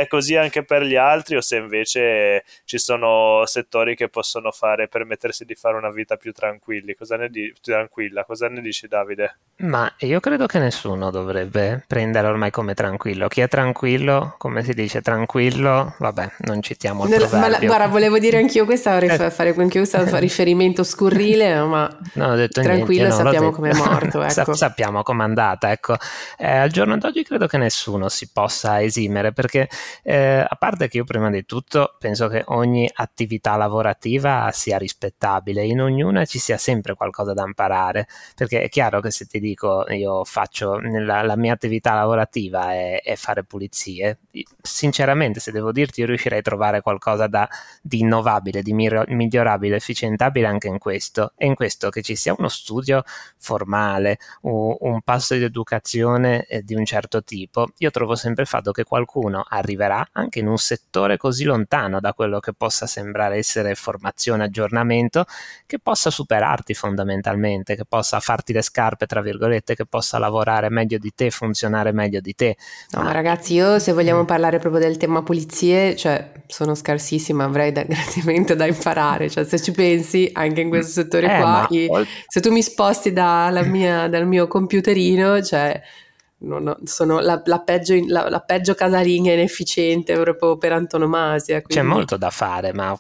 [0.02, 4.88] è così anche per gli altri o se invece ci sono settori che possono fare,
[4.88, 6.96] permettersi di fare una vita più tranquilli.
[6.96, 8.26] Cosa ne, di, tranquilla.
[8.26, 9.38] Cosa ne dici, Davide?
[9.60, 13.28] Ma io credo che nessuno dovrebbe prendere ormai come tranquillo.
[13.28, 17.40] Chi è tranquillo, come si dice, tranquillo, vabbè, non citiamo il proverbio.
[17.40, 19.30] Ma la, guarda, volevo dire anch'io questa, eh.
[19.30, 24.28] fare anch'io questo riferimento scurrile, ma no, ho detto tranquillo niente, sappiamo come è morto.
[24.40, 24.54] Ecco.
[24.54, 25.96] sappiamo com'è andata, ecco.
[26.38, 29.68] Eh, al giorno d'oggi credo che nessuno si possa esimere, perché
[30.04, 35.66] eh, a parte che io prima di tutto penso che ogni attività lavorativa sia rispettabile,
[35.66, 39.86] in ognuna ci sia sempre qualcosa da imparare, perché è chiaro che se ti dico
[39.90, 44.20] io faccio, la, la mia attività lavorativa è, è, fare pulizie.
[44.62, 47.48] Sinceramente, se devo dirti, io riuscirei a trovare qualcosa da,
[47.82, 51.34] di innovabile, di migliorabile, efficientabile anche in questo.
[51.36, 53.04] E in questo che ci sia uno studio
[53.38, 58.48] formale, un, un passo di educazione eh, di un certo tipo, io trovo sempre il
[58.48, 63.38] fatto che qualcuno arriverà anche in un settore così lontano da quello che possa sembrare
[63.38, 65.26] essere formazione, aggiornamento,
[65.66, 70.70] che possa superarti fondamentalmente, che possa farti le scarpe, tra virgolette virgolette, che possa lavorare
[70.70, 72.58] meglio di te, funzionare meglio di te.
[72.92, 77.72] No, ma ragazzi, io se vogliamo parlare proprio del tema pulizie, cioè sono scarsissima, avrei
[77.72, 82.06] da, gradimento da imparare, cioè se ci pensi anche in questo settore eh, qua, io,
[82.28, 85.82] se tu mi sposti da, mia, dal mio computerino, cioè
[86.42, 91.62] No, no, sono la, la, peggio, la, la, peggio, casalinga inefficiente proprio per antonomasia.
[91.62, 91.74] Quindi...
[91.74, 92.98] C'è molto da fare, ma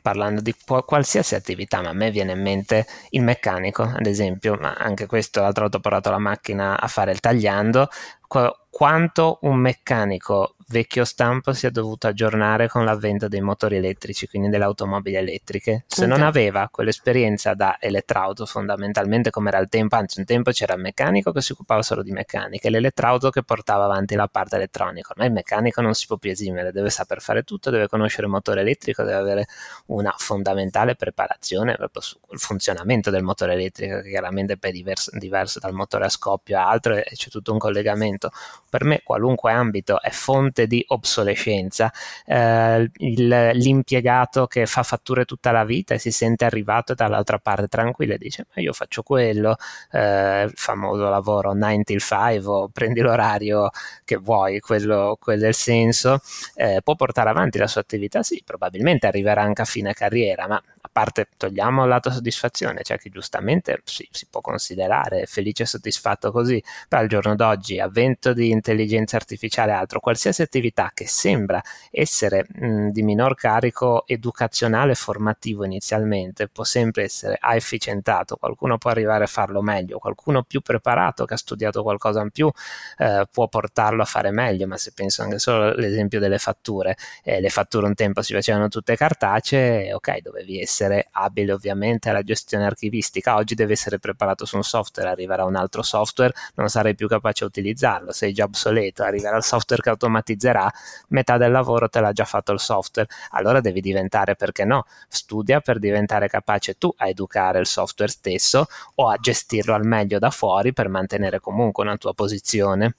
[0.00, 4.74] parlando di qualsiasi attività, ma a me viene in mente il meccanico, ad esempio, ma
[4.74, 7.88] anche questo l'altro volta ho portato la macchina a fare il tagliando,
[8.28, 14.26] qu- quanto un meccanico vecchio stampo si è dovuto aggiornare con l'avvento dei motori elettrici,
[14.26, 15.84] quindi delle automobili elettriche.
[15.86, 16.16] Se okay.
[16.16, 20.80] non aveva quell'esperienza da elettrauto fondamentalmente come era il tempo, anzi un tempo c'era il
[20.80, 25.12] meccanico che si occupava solo di meccanica e l'elettrauto che portava avanti la parte elettronica.
[25.12, 28.32] Ormai il meccanico non si può più esimere, deve saper fare tutto, deve conoscere il
[28.32, 29.46] motore elettrico, deve avere
[29.86, 35.74] una fondamentale preparazione proprio sul funzionamento del motore elettrico, che chiaramente è diverso, diverso dal
[35.74, 38.30] motore a scoppio a altro e c'è tutto un collegamento.
[38.68, 41.92] Per me qualunque ambito è fonte fonte di obsolescenza.
[42.24, 47.68] Eh, il, l'impiegato che fa fatture tutta la vita e si sente arrivato dall'altra parte
[47.68, 49.56] tranquillo e dice ma io faccio quello,
[49.92, 53.70] eh, il famoso lavoro 9 till 5 o prendi l'orario
[54.04, 56.20] che vuoi, quello, quello è il senso,
[56.54, 60.62] eh, può portare avanti la sua attività, sì, probabilmente arriverà anche a fine carriera, ma
[60.86, 65.66] a parte togliamo la tua soddisfazione, cioè che giustamente sì, si può considerare felice e
[65.66, 71.06] soddisfatto così, però al giorno d'oggi, avvento di intelligenza artificiale e altro, qualsiasi attività che
[71.06, 78.78] sembra essere mh, di minor carico educazionale e formativo inizialmente può sempre essere efficientato, qualcuno
[78.78, 82.50] può arrivare a farlo meglio, qualcuno più preparato che ha studiato qualcosa in più
[82.98, 87.40] eh, può portarlo a fare meglio, ma se penso anche solo all'esempio delle fatture, eh,
[87.40, 90.75] le fatture un tempo si facevano tutte cartacee, ok, dovevi essere
[91.12, 95.82] abile ovviamente alla gestione archivistica, oggi devi essere preparato su un software, arriverà un altro
[95.82, 100.70] software, non sarai più capace a utilizzarlo, sei già obsoleto, arriverà il software che automatizzerà,
[101.08, 103.08] metà del lavoro te l'ha già fatto il software.
[103.30, 108.66] Allora devi diventare, perché no, studia per diventare capace tu a educare il software stesso
[108.96, 112.94] o a gestirlo al meglio da fuori per mantenere comunque una tua posizione.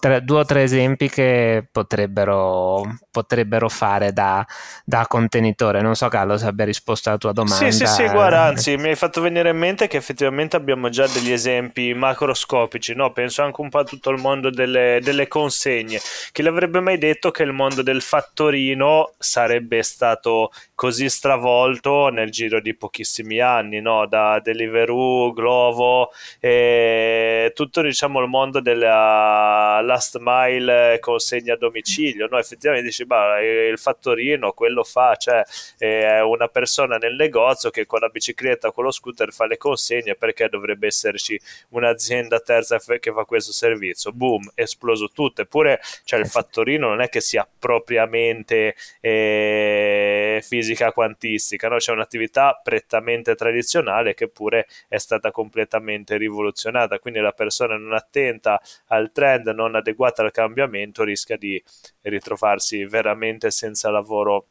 [0.00, 4.44] Tre, due o tre esempi che potrebbero, potrebbero fare da,
[4.84, 5.82] da, contenitore.
[5.82, 7.70] Non so, Carlo, se abbia risposto alla tua domanda.
[7.70, 11.06] Sì, sì, sì, guarda, anzi, mi hai fatto venire in mente che effettivamente abbiamo già
[11.06, 13.12] degli esempi macroscopici, no?
[13.12, 16.00] Penso anche un po' a tutto il mondo delle, delle consegne.
[16.32, 22.60] Chi l'avrebbe mai detto che il mondo del fattorino sarebbe stato così stravolto nel giro
[22.60, 24.06] di pochissimi anni, no?
[24.06, 32.38] Da Deliveroo, Glovo, e tutto diciamo il mondo della last mile consegna a domicilio, no?
[32.38, 35.42] Effettivamente dici, bah, il fattorino, quello fa, cioè
[35.78, 40.14] è una persona nel negozio che con la bicicletta con lo scooter fa le consegne,
[40.14, 41.38] perché dovrebbe esserci
[41.70, 44.12] un'azienda terza che fa questo servizio?
[44.12, 51.68] Boom, esploso tutto, eppure cioè, il fattorino non è che sia propriamente eh, fisica quantistica,
[51.68, 51.76] no?
[51.76, 58.60] c'è un'attività prettamente tradizionale che pure è stata completamente rivoluzionata, quindi la persona non attenta
[58.88, 61.62] al trend, non adeguata al cambiamento rischia di
[62.02, 64.46] ritrovarsi veramente senza lavoro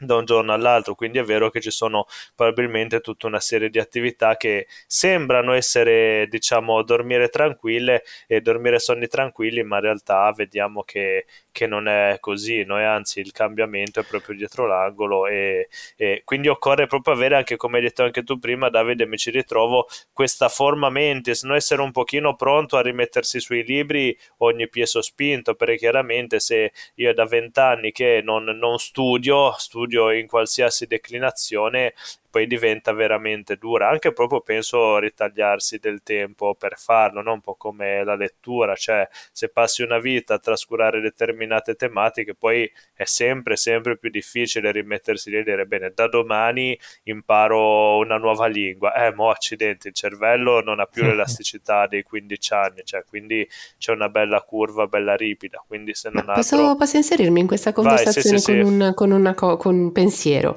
[0.00, 3.78] da un giorno all'altro, quindi è vero che ci sono probabilmente tutta una serie di
[3.78, 10.84] attività che sembrano essere, diciamo, dormire tranquille e dormire sonni tranquilli, ma in realtà vediamo
[10.84, 12.76] che, che non è così, no?
[12.76, 17.78] anzi il cambiamento è proprio dietro l'angolo e, e, quindi occorre proprio avere anche, come
[17.78, 21.54] hai detto anche tu prima, Davide, mi ci ritrovo questa forma mentis, no?
[21.54, 27.10] essere un pochino pronto a rimettersi sui libri ogni piede sospinto, perché chiaramente se io
[27.10, 31.94] è da vent'anni che non, non studio studio in qualsiasi declinazione
[32.30, 37.32] poi diventa veramente dura, anche proprio penso ritagliarsi del tempo per farlo, no?
[37.32, 42.70] un po' come la lettura, cioè se passi una vita a trascurare determinate tematiche, poi
[42.94, 48.46] è sempre, sempre più difficile rimettersi lì e dire bene, da domani imparo una nuova
[48.46, 53.46] lingua, eh, mo accidenti, il cervello non ha più l'elasticità dei 15 anni, cioè quindi
[53.76, 56.76] c'è una bella curva, bella ripida, quindi se non posso, altro...
[56.76, 58.82] Posso inserirmi in questa conversazione Vai, sì, sì, con, sì.
[58.82, 60.56] Un, con, una, con un pensiero?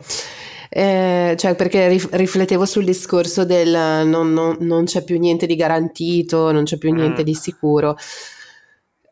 [0.76, 6.52] Eh, cioè perché riflettevo sul discorso del non, non, non, c'è più niente di garantito,
[6.52, 6.96] non c'è più mm.
[6.96, 7.96] niente di sicuro.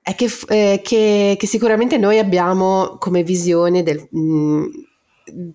[0.02, 4.64] È che, eh, che, che sicuramente noi abbiamo come visione del, mh, mm,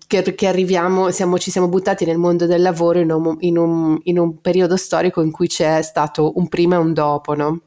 [0.07, 3.99] che, che, arriviamo, siamo, ci siamo buttati nel mondo del lavoro in un, in, un,
[4.03, 7.61] in un, periodo storico in cui c'è stato un prima e un dopo, no?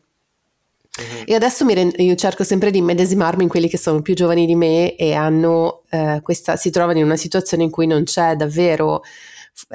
[1.01, 1.25] Uh-huh.
[1.25, 4.55] E adesso rend- io cerco sempre di immedesimarmi in quelli che sono più giovani di
[4.55, 9.03] me e hanno eh, questa, si trovano in una situazione in cui non c'è davvero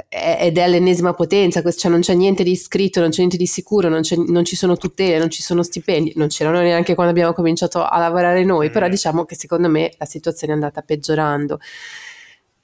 [0.10, 3.88] ed è l'ennesima potenza, cioè non c'è niente di scritto, non c'è niente di sicuro,
[3.88, 7.84] non, non, ci sono tutele, non ci sono stipendi, non c'erano neanche quando abbiamo cominciato
[7.84, 8.90] a lavorare noi, però mm.
[8.90, 11.60] diciamo che secondo me la situazione è andata peggiorando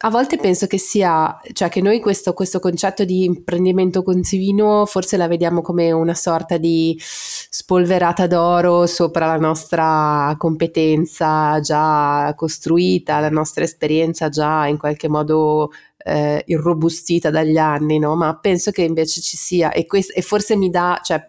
[0.04, 5.16] a volte penso che sia, cioè che noi questo, questo concetto di imprendimento continuo forse
[5.16, 7.00] la vediamo come una sorta di
[7.54, 15.70] spolverata d'oro sopra la nostra competenza già costruita, la nostra esperienza già in qualche modo
[15.98, 18.16] eh, irrobustita dagli anni, no?
[18.16, 21.28] Ma penso che invece ci sia, e, quest- e forse mi dà, cioè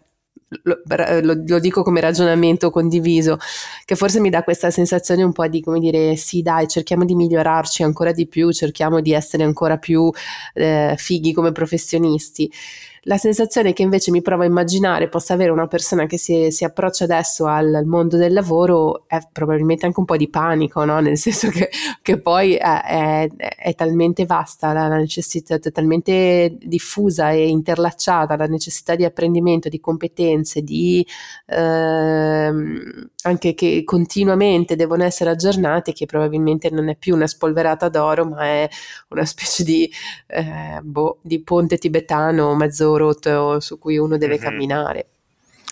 [0.62, 0.80] lo,
[1.22, 3.38] lo, lo, dico come ragionamento condiviso,
[3.84, 7.16] che forse mi dà questa sensazione un po' di come dire sì dai cerchiamo di
[7.16, 10.08] migliorarci ancora di più, cerchiamo di essere ancora più
[10.54, 12.48] eh, fighi come professionisti
[13.06, 16.64] la sensazione che invece mi provo a immaginare possa avere una persona che si, si
[16.64, 21.00] approccia adesso al, mondo del lavoro è probabilmente anche un po' di panico, no?
[21.00, 21.68] nel senso che,
[22.00, 28.36] che poi è, è, è, talmente vasta la, la necessità, è talmente diffusa e interlacciata
[28.36, 31.04] la necessità di apprendimento, di competenze, di
[31.46, 38.26] ehm, anche che continuamente devono essere aggiornate, che probabilmente non è più una spolverata d'oro,
[38.26, 38.68] ma è
[39.12, 39.90] una specie di,
[40.26, 44.42] eh, boh, di ponte tibetano mezzo rotte su cui uno deve mm-hmm.
[44.42, 45.06] camminare.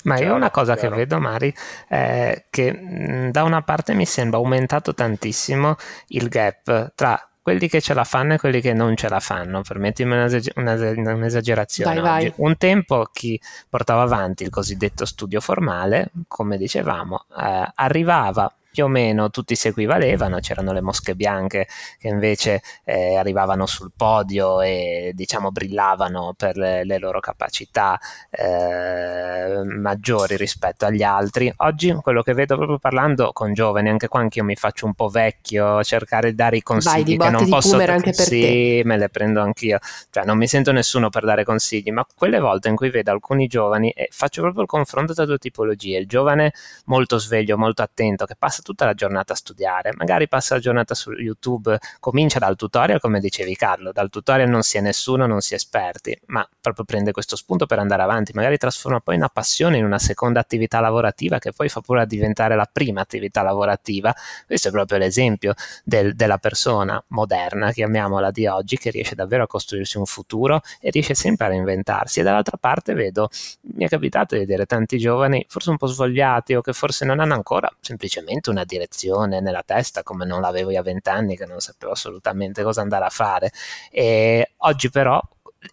[0.05, 0.95] Ma io una cosa chiaro.
[0.95, 1.55] che vedo, Mari,
[1.87, 5.77] è che mh, da una parte mi sembra aumentato tantissimo
[6.09, 9.63] il gap tra quelli che ce la fanno e quelli che non ce la fanno.
[9.63, 12.01] Permettimi un'esagerazione.
[12.01, 12.33] Vai, vai.
[12.37, 18.89] Un tempo chi portava avanti il cosiddetto studio formale, come dicevamo, eh, arrivava più o
[18.89, 21.67] meno tutti si equivalevano, c'erano le mosche bianche
[21.99, 27.99] che invece eh, arrivavano sul podio e diciamo brillavano per le, le loro capacità
[28.31, 31.53] eh, maggiori rispetto agli altri.
[31.59, 34.95] Oggi quello che vedo proprio parlando con giovani, anche qua anche io mi faccio un
[34.95, 38.83] po' vecchio, cercare di dare i consigli Vai, che non posso anche per sì, te.
[38.85, 39.79] me le prendo anch'io.
[40.11, 43.47] Cioè non mi sento nessuno per dare consigli, ma quelle volte in cui vedo alcuni
[43.47, 46.53] giovani e faccio proprio il confronto tra due tipologie, il giovane
[46.87, 50.61] molto sveglio, molto attento che passa passa tutta la giornata a studiare, magari passa la
[50.61, 55.27] giornata su YouTube, comincia dal tutorial, come dicevi Carlo, dal tutorial non si è nessuno,
[55.27, 59.17] non si è esperti, ma proprio prende questo spunto per andare avanti, magari trasforma poi
[59.17, 63.01] una passione in una seconda attività lavorativa che poi fa pure a diventare la prima
[63.01, 64.15] attività lavorativa.
[64.47, 65.55] Questo è proprio l'esempio
[65.85, 70.91] del, della persona moderna, chiamiamola di oggi, che riesce davvero a costruirsi un futuro e
[70.91, 72.21] riesce sempre a reinventarsi.
[72.21, 73.29] E dall'altra parte vedo,
[73.75, 77.21] mi è capitato di vedere tanti giovani forse un po' svogliati o che forse non
[77.21, 81.61] hanno ancora semplicemente una direzione nella testa come non l'avevo io a vent'anni che non
[81.61, 83.51] sapevo assolutamente cosa andare a fare.
[83.91, 85.21] E oggi però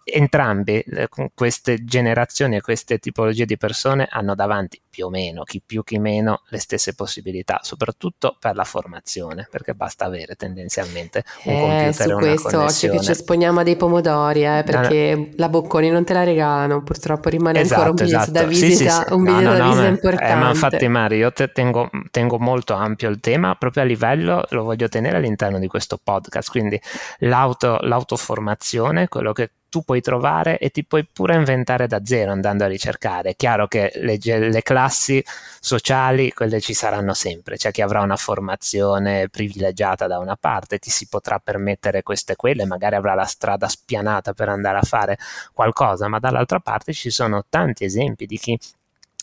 [0.04, 5.62] entrambe eh, queste generazioni e queste tipologie di persone hanno davanti più o meno, chi
[5.64, 11.52] più chi meno, le stesse possibilità, soprattutto per la formazione, perché basta avere tendenzialmente un
[11.52, 15.48] eh, computer su questo occhio che ci esponiamo a dei pomodori, eh, perché no, la
[15.48, 18.40] Bocconi non te la regalano, purtroppo rimane esatto, ancora un biglietto esatto.
[18.40, 19.12] da visita, sì, sì, sì.
[19.12, 20.32] un biglietto no, no, da visita importante.
[20.32, 24.64] Eh, ma infatti Mario, io tengo, tengo molto ampio il tema, proprio a livello, lo
[24.64, 26.80] voglio tenere all'interno di questo podcast, quindi
[27.18, 32.64] l'auto, l'autoformazione, quello che tu puoi trovare e ti puoi pure inventare da zero andando
[32.64, 33.30] a ricercare.
[33.30, 35.22] È chiaro che le, le, classi
[35.60, 40.90] sociali, quelle ci saranno sempre, c'è chi avrà una formazione privilegiata da una parte, chi
[40.90, 45.18] si potrà permettere queste e quelle, magari avrà la strada spianata per andare a fare
[45.52, 48.58] qualcosa, ma dall'altra parte ci sono tanti esempi di chi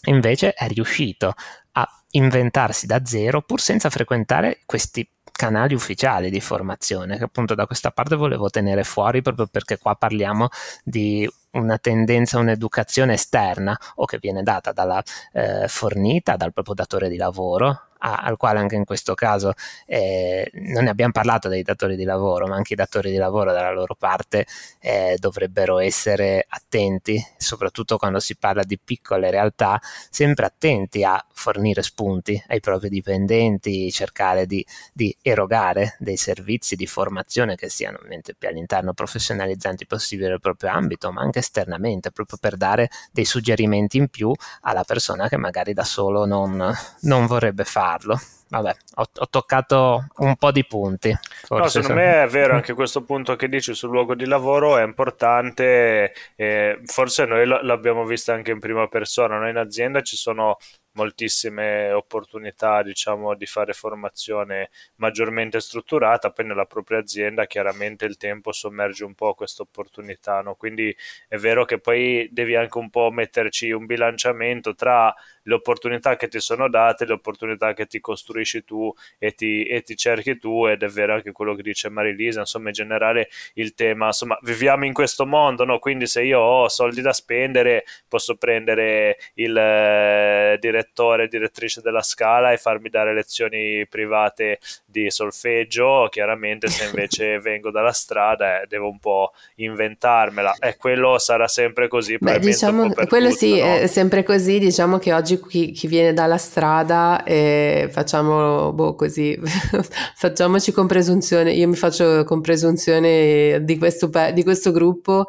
[0.07, 1.33] invece è riuscito
[1.73, 7.65] a inventarsi da zero pur senza frequentare questi canali ufficiali di formazione che appunto da
[7.65, 10.47] questa parte volevo tenere fuori proprio perché qua parliamo
[10.83, 15.01] di una tendenza, un'educazione esterna o che viene data dalla
[15.33, 19.53] eh, fornita dal proprio datore di lavoro a, al quale anche in questo caso
[19.87, 23.51] eh, non ne abbiamo parlato dei datori di lavoro, ma anche i datori di lavoro
[23.51, 24.45] dalla loro parte
[24.79, 29.79] eh, dovrebbero essere attenti, soprattutto quando si parla di piccole realtà,
[30.09, 36.85] sempre attenti a fornire spunti ai propri dipendenti, cercare di, di erogare dei servizi di
[36.85, 42.37] formazione che siano ovviamente più all'interno professionalizzanti possibile del proprio ambito, ma anche esternamente, proprio
[42.39, 44.31] per dare dei suggerimenti in più
[44.61, 47.63] alla persona che magari da solo non, non vorrebbe
[47.95, 48.44] farlo farlo.
[48.47, 51.13] Vabbè, ho, ho, toccato un po' di punti.
[51.49, 54.83] No, secondo me è vero anche questo punto che dici sul luogo di lavoro è
[54.83, 56.13] importante.
[56.35, 59.39] Eh, forse noi l'abbiamo visto anche in prima persona.
[59.39, 60.57] Noi in azienda ci sono
[60.95, 68.53] moltissime opportunità diciamo di fare formazione maggiormente strutturata poi nella propria azienda chiaramente il tempo
[68.53, 70.55] sommerge un po' questa opportunità no?
[70.55, 70.95] quindi
[71.27, 76.29] è vero che poi devi anche un po' metterci un bilanciamento tra le opportunità che
[76.29, 78.34] ti sono date le opportunità che ti costruisci
[78.65, 82.41] tu e ti, e ti cerchi tu ed è vero anche quello che dice Marilisa
[82.41, 85.79] insomma in generale il tema insomma viviamo in questo mondo no?
[85.79, 92.01] quindi se io ho soldi da spendere posso prendere il eh, direttore direttore, direttrice della
[92.01, 98.67] Scala e farmi dare lezioni private di solfeggio, chiaramente se invece vengo dalla strada eh,
[98.67, 102.17] devo un po' inventarmela e quello sarà sempre così.
[102.17, 103.65] Beh, diciamo, quello tutto, sì, no?
[103.65, 109.37] è sempre così, diciamo che oggi chi, chi viene dalla strada eh, facciamo boh, così,
[110.15, 115.25] facciamoci con presunzione, io mi faccio con presunzione di questo, di questo gruppo.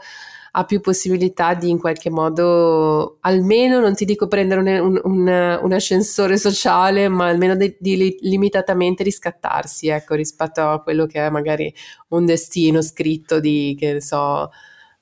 [0.58, 5.72] Ha più possibilità di in qualche modo, almeno non ti dico prendere un, un, un
[5.72, 11.72] ascensore sociale, ma almeno di, di, limitatamente riscattarsi, ecco, rispetto a quello che è magari
[12.08, 14.50] un destino scritto di, che ne so,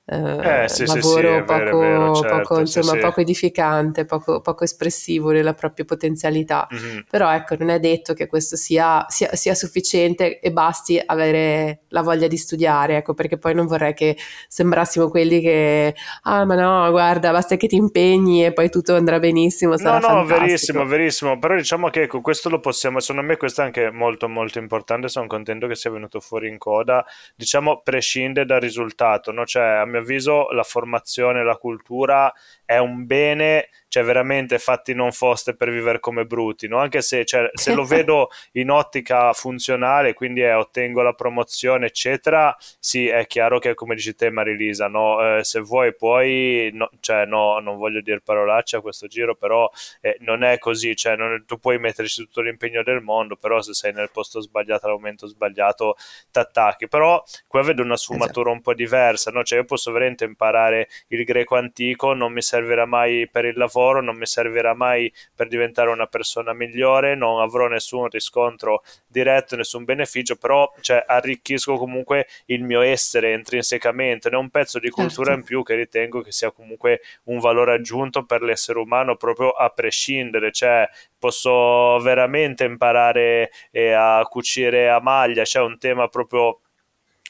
[0.07, 4.63] eh, eh, sì, lavoro sì, poco, vero, certo, poco, insomma, sì, poco edificante, poco, poco,
[4.63, 6.67] espressivo nella propria potenzialità.
[6.71, 6.99] Mm-hmm.
[7.09, 12.03] Però ecco, non è detto che questo sia, sia, sia, sufficiente e basti avere la
[12.03, 14.15] voglia di studiare, ecco, perché poi non vorrei che
[14.47, 19.17] sembrassimo quelli che, ah ma no, guarda, basta che ti impegni e poi tutto andrà
[19.17, 19.75] benissimo.
[19.75, 20.39] Sarà no, no, fantastico.
[20.39, 21.39] verissimo, verissimo.
[21.39, 25.07] Però diciamo che ecco, questo lo possiamo, secondo me questo è anche molto molto importante,
[25.07, 27.03] sono contento che sia venuto fuori in coda,
[27.35, 29.45] diciamo prescinde dal risultato, no?
[29.45, 32.31] Cioè, a mio avviso la formazione, la cultura
[32.63, 36.79] è un bene cioè veramente fatti non foste per vivere come bruti, no?
[36.79, 42.53] anche se, cioè, se lo vedo in ottica funzionale, quindi eh, ottengo la promozione, eccetera,
[42.77, 45.37] sì, è chiaro che come dici te Marilisa, no?
[45.37, 49.71] eh, se vuoi poi, no, cioè, no, non voglio dire parolacce a questo giro, però
[50.01, 53.73] eh, non è così, cioè, non, tu puoi metterci tutto l'impegno del mondo, però se
[53.73, 55.95] sei nel posto sbagliato, al momento sbagliato,
[56.29, 59.41] ti attacchi, però qua vedo una sfumatura un po' diversa, no?
[59.41, 63.83] cioè io posso veramente imparare il greco antico, non mi servirà mai per il lavoro,
[63.85, 69.55] lavoro, non mi servirà mai per diventare una persona migliore, non avrò nessun riscontro diretto,
[69.55, 75.27] nessun beneficio, però cioè, arricchisco comunque il mio essere intrinsecamente, è un pezzo di cultura
[75.27, 75.39] certo.
[75.39, 79.69] in più che ritengo che sia comunque un valore aggiunto per l'essere umano proprio a
[79.69, 86.59] prescindere, cioè posso veramente imparare eh, a cucire a maglia, c'è un tema proprio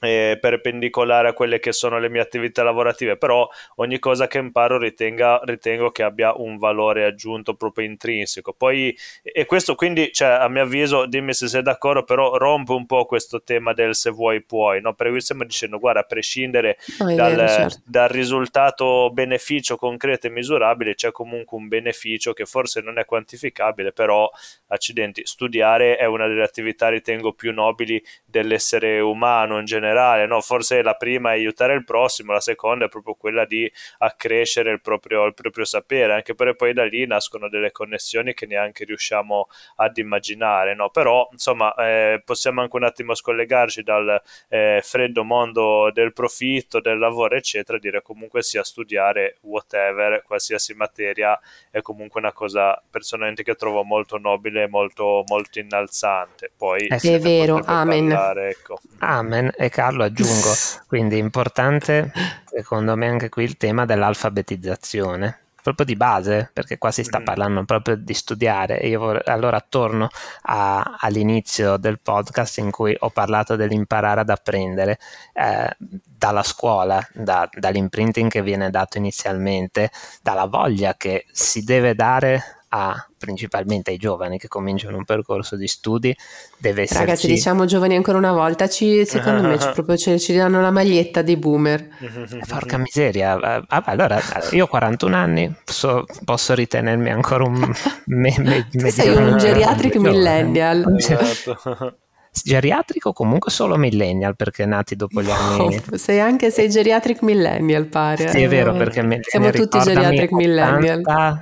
[0.06, 4.78] eh, perpendicolare a quelle che sono le mie attività lavorative, però ogni cosa che imparo
[4.78, 8.54] ritenga, ritengo che abbia un valore aggiunto proprio intrinseco.
[8.54, 12.86] Poi, e questo quindi, cioè, a mio avviso, dimmi se sei d'accordo, però rompe un
[12.86, 14.94] po' questo tema del se vuoi puoi, no?
[14.94, 17.82] Perché stiamo dicendo, guarda, a prescindere oh, dal, vero, certo.
[17.86, 23.92] dal risultato beneficio concreto e misurabile, c'è comunque un beneficio che forse non è quantificabile,
[23.92, 24.30] però,
[24.68, 28.02] accidenti, studiare è una delle attività, ritengo, più nobili
[28.36, 30.42] dell'essere umano in generale no?
[30.42, 34.82] forse la prima è aiutare il prossimo, la seconda è proprio quella di accrescere il
[34.82, 39.48] proprio, il proprio sapere, anche perché poi da lì nascono delle connessioni che neanche riusciamo
[39.78, 40.90] ad immaginare, no?
[40.90, 46.98] però insomma eh, possiamo anche un attimo scollegarci dal eh, freddo mondo del profitto, del
[46.98, 51.40] lavoro eccetera, dire comunque sia studiare whatever, qualsiasi materia
[51.72, 56.52] è comunque una cosa personalmente che trovo molto nobile, molto, molto innalzante.
[56.56, 58.08] Poi eh, è vero, amen.
[58.08, 58.80] Parlare, ecco.
[59.00, 59.52] Amen.
[59.56, 60.52] E Carlo aggiungo,
[60.88, 62.12] quindi importante
[62.46, 67.24] secondo me anche qui il tema dell'alfabetizzazione proprio di base, perché qua si sta mm.
[67.24, 68.80] parlando proprio di studiare.
[68.80, 70.10] E io vor- allora torno
[70.44, 75.00] a, all'inizio del podcast in cui ho parlato dell'imparare ad apprendere
[75.34, 79.90] eh, dalla scuola, da, dall'imprinting che viene dato inizialmente,
[80.22, 85.68] dalla voglia che si deve dare a, principalmente ai giovani che cominciano un percorso di
[85.68, 86.16] studi
[86.58, 90.34] deve essere ragazzi diciamo giovani ancora una volta ci, secondo me ci, proprio ci, ci,
[90.34, 91.88] danno la maglietta dei boomer.
[92.00, 94.20] Eh, porca miseria ah, allora
[94.52, 97.74] io ho 41 anni so, posso ritenermi ancora un
[98.06, 100.96] me, me, me, sei un geriatric millennial.
[100.98, 101.98] Esatto
[102.44, 107.86] geriatrico comunque solo millennial perché nati dopo gli anni oh, sei anche sei geriatric millennial
[107.86, 111.02] pare sì è vero perché me, siamo tutti geriatric millennial.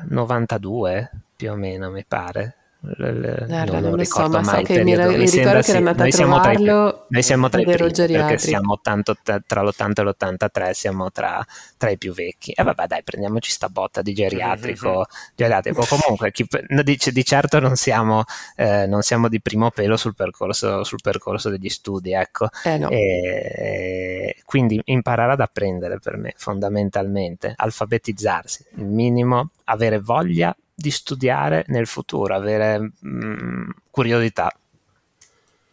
[0.10, 4.94] 92 più o meno mi pare Guarda, non, non lo so, ma so che mi,
[4.96, 9.16] mi ricordo che era andata a trovarlo noi siamo tra i primi perché siamo tanto
[9.24, 11.46] tra l'80 e l'83 siamo tra,
[11.78, 15.04] tra, i più vecchi e vabbè dai prendiamoci sta botta di geriatrico, mm-hmm.
[15.36, 15.86] geriatrico.
[15.88, 16.46] comunque chi,
[16.84, 18.24] di, di, certo non siamo,
[18.58, 22.90] eh, non siamo, di primo pelo sul percorso, sul percorso degli studi ecco eh no.
[22.90, 31.66] e, quindi imparare ad apprendere per me fondamentalmente alfabetizzarsi il minimo avere voglia di studiare
[31.68, 34.52] nel futuro, avere mh, mm, curiosità.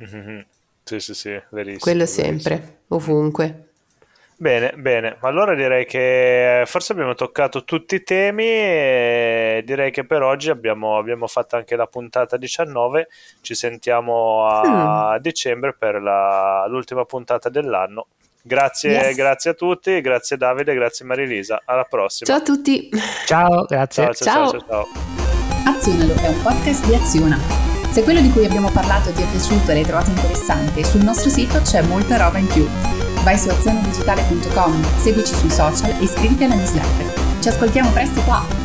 [0.02, 0.40] Mm-hmm.
[0.82, 1.80] Sì, sì, sì, verissimo.
[1.80, 2.78] Quello sempre, verissimo.
[2.88, 3.64] ovunque.
[4.40, 5.18] Bene, bene.
[5.20, 10.96] Allora direi che forse abbiamo toccato tutti i temi e direi che per oggi abbiamo,
[10.96, 13.08] abbiamo fatto anche la puntata 19.
[13.42, 15.20] Ci sentiamo a mm.
[15.20, 18.06] dicembre per la, l'ultima puntata dell'anno.
[18.42, 19.14] Grazie, yes.
[19.14, 21.60] grazie a tutti, grazie Davide, grazie Marilisa.
[21.64, 22.30] Alla prossima.
[22.30, 22.88] Ciao a tutti.
[23.26, 24.04] Ciao, grazie.
[24.04, 24.60] Ciao, ciao, ciao.
[24.66, 24.86] ciao.
[25.66, 27.38] Azionalo è un podcast di Aziona.
[27.90, 31.28] Se quello di cui abbiamo parlato ti è piaciuto e l'hai trovato interessante, sul nostro
[31.28, 32.66] sito c'è molta roba in più.
[33.22, 37.40] Vai su azionadigitale.com, seguici sui social e iscriviti alla newsletter.
[37.40, 38.59] Ci ascoltiamo presto qua!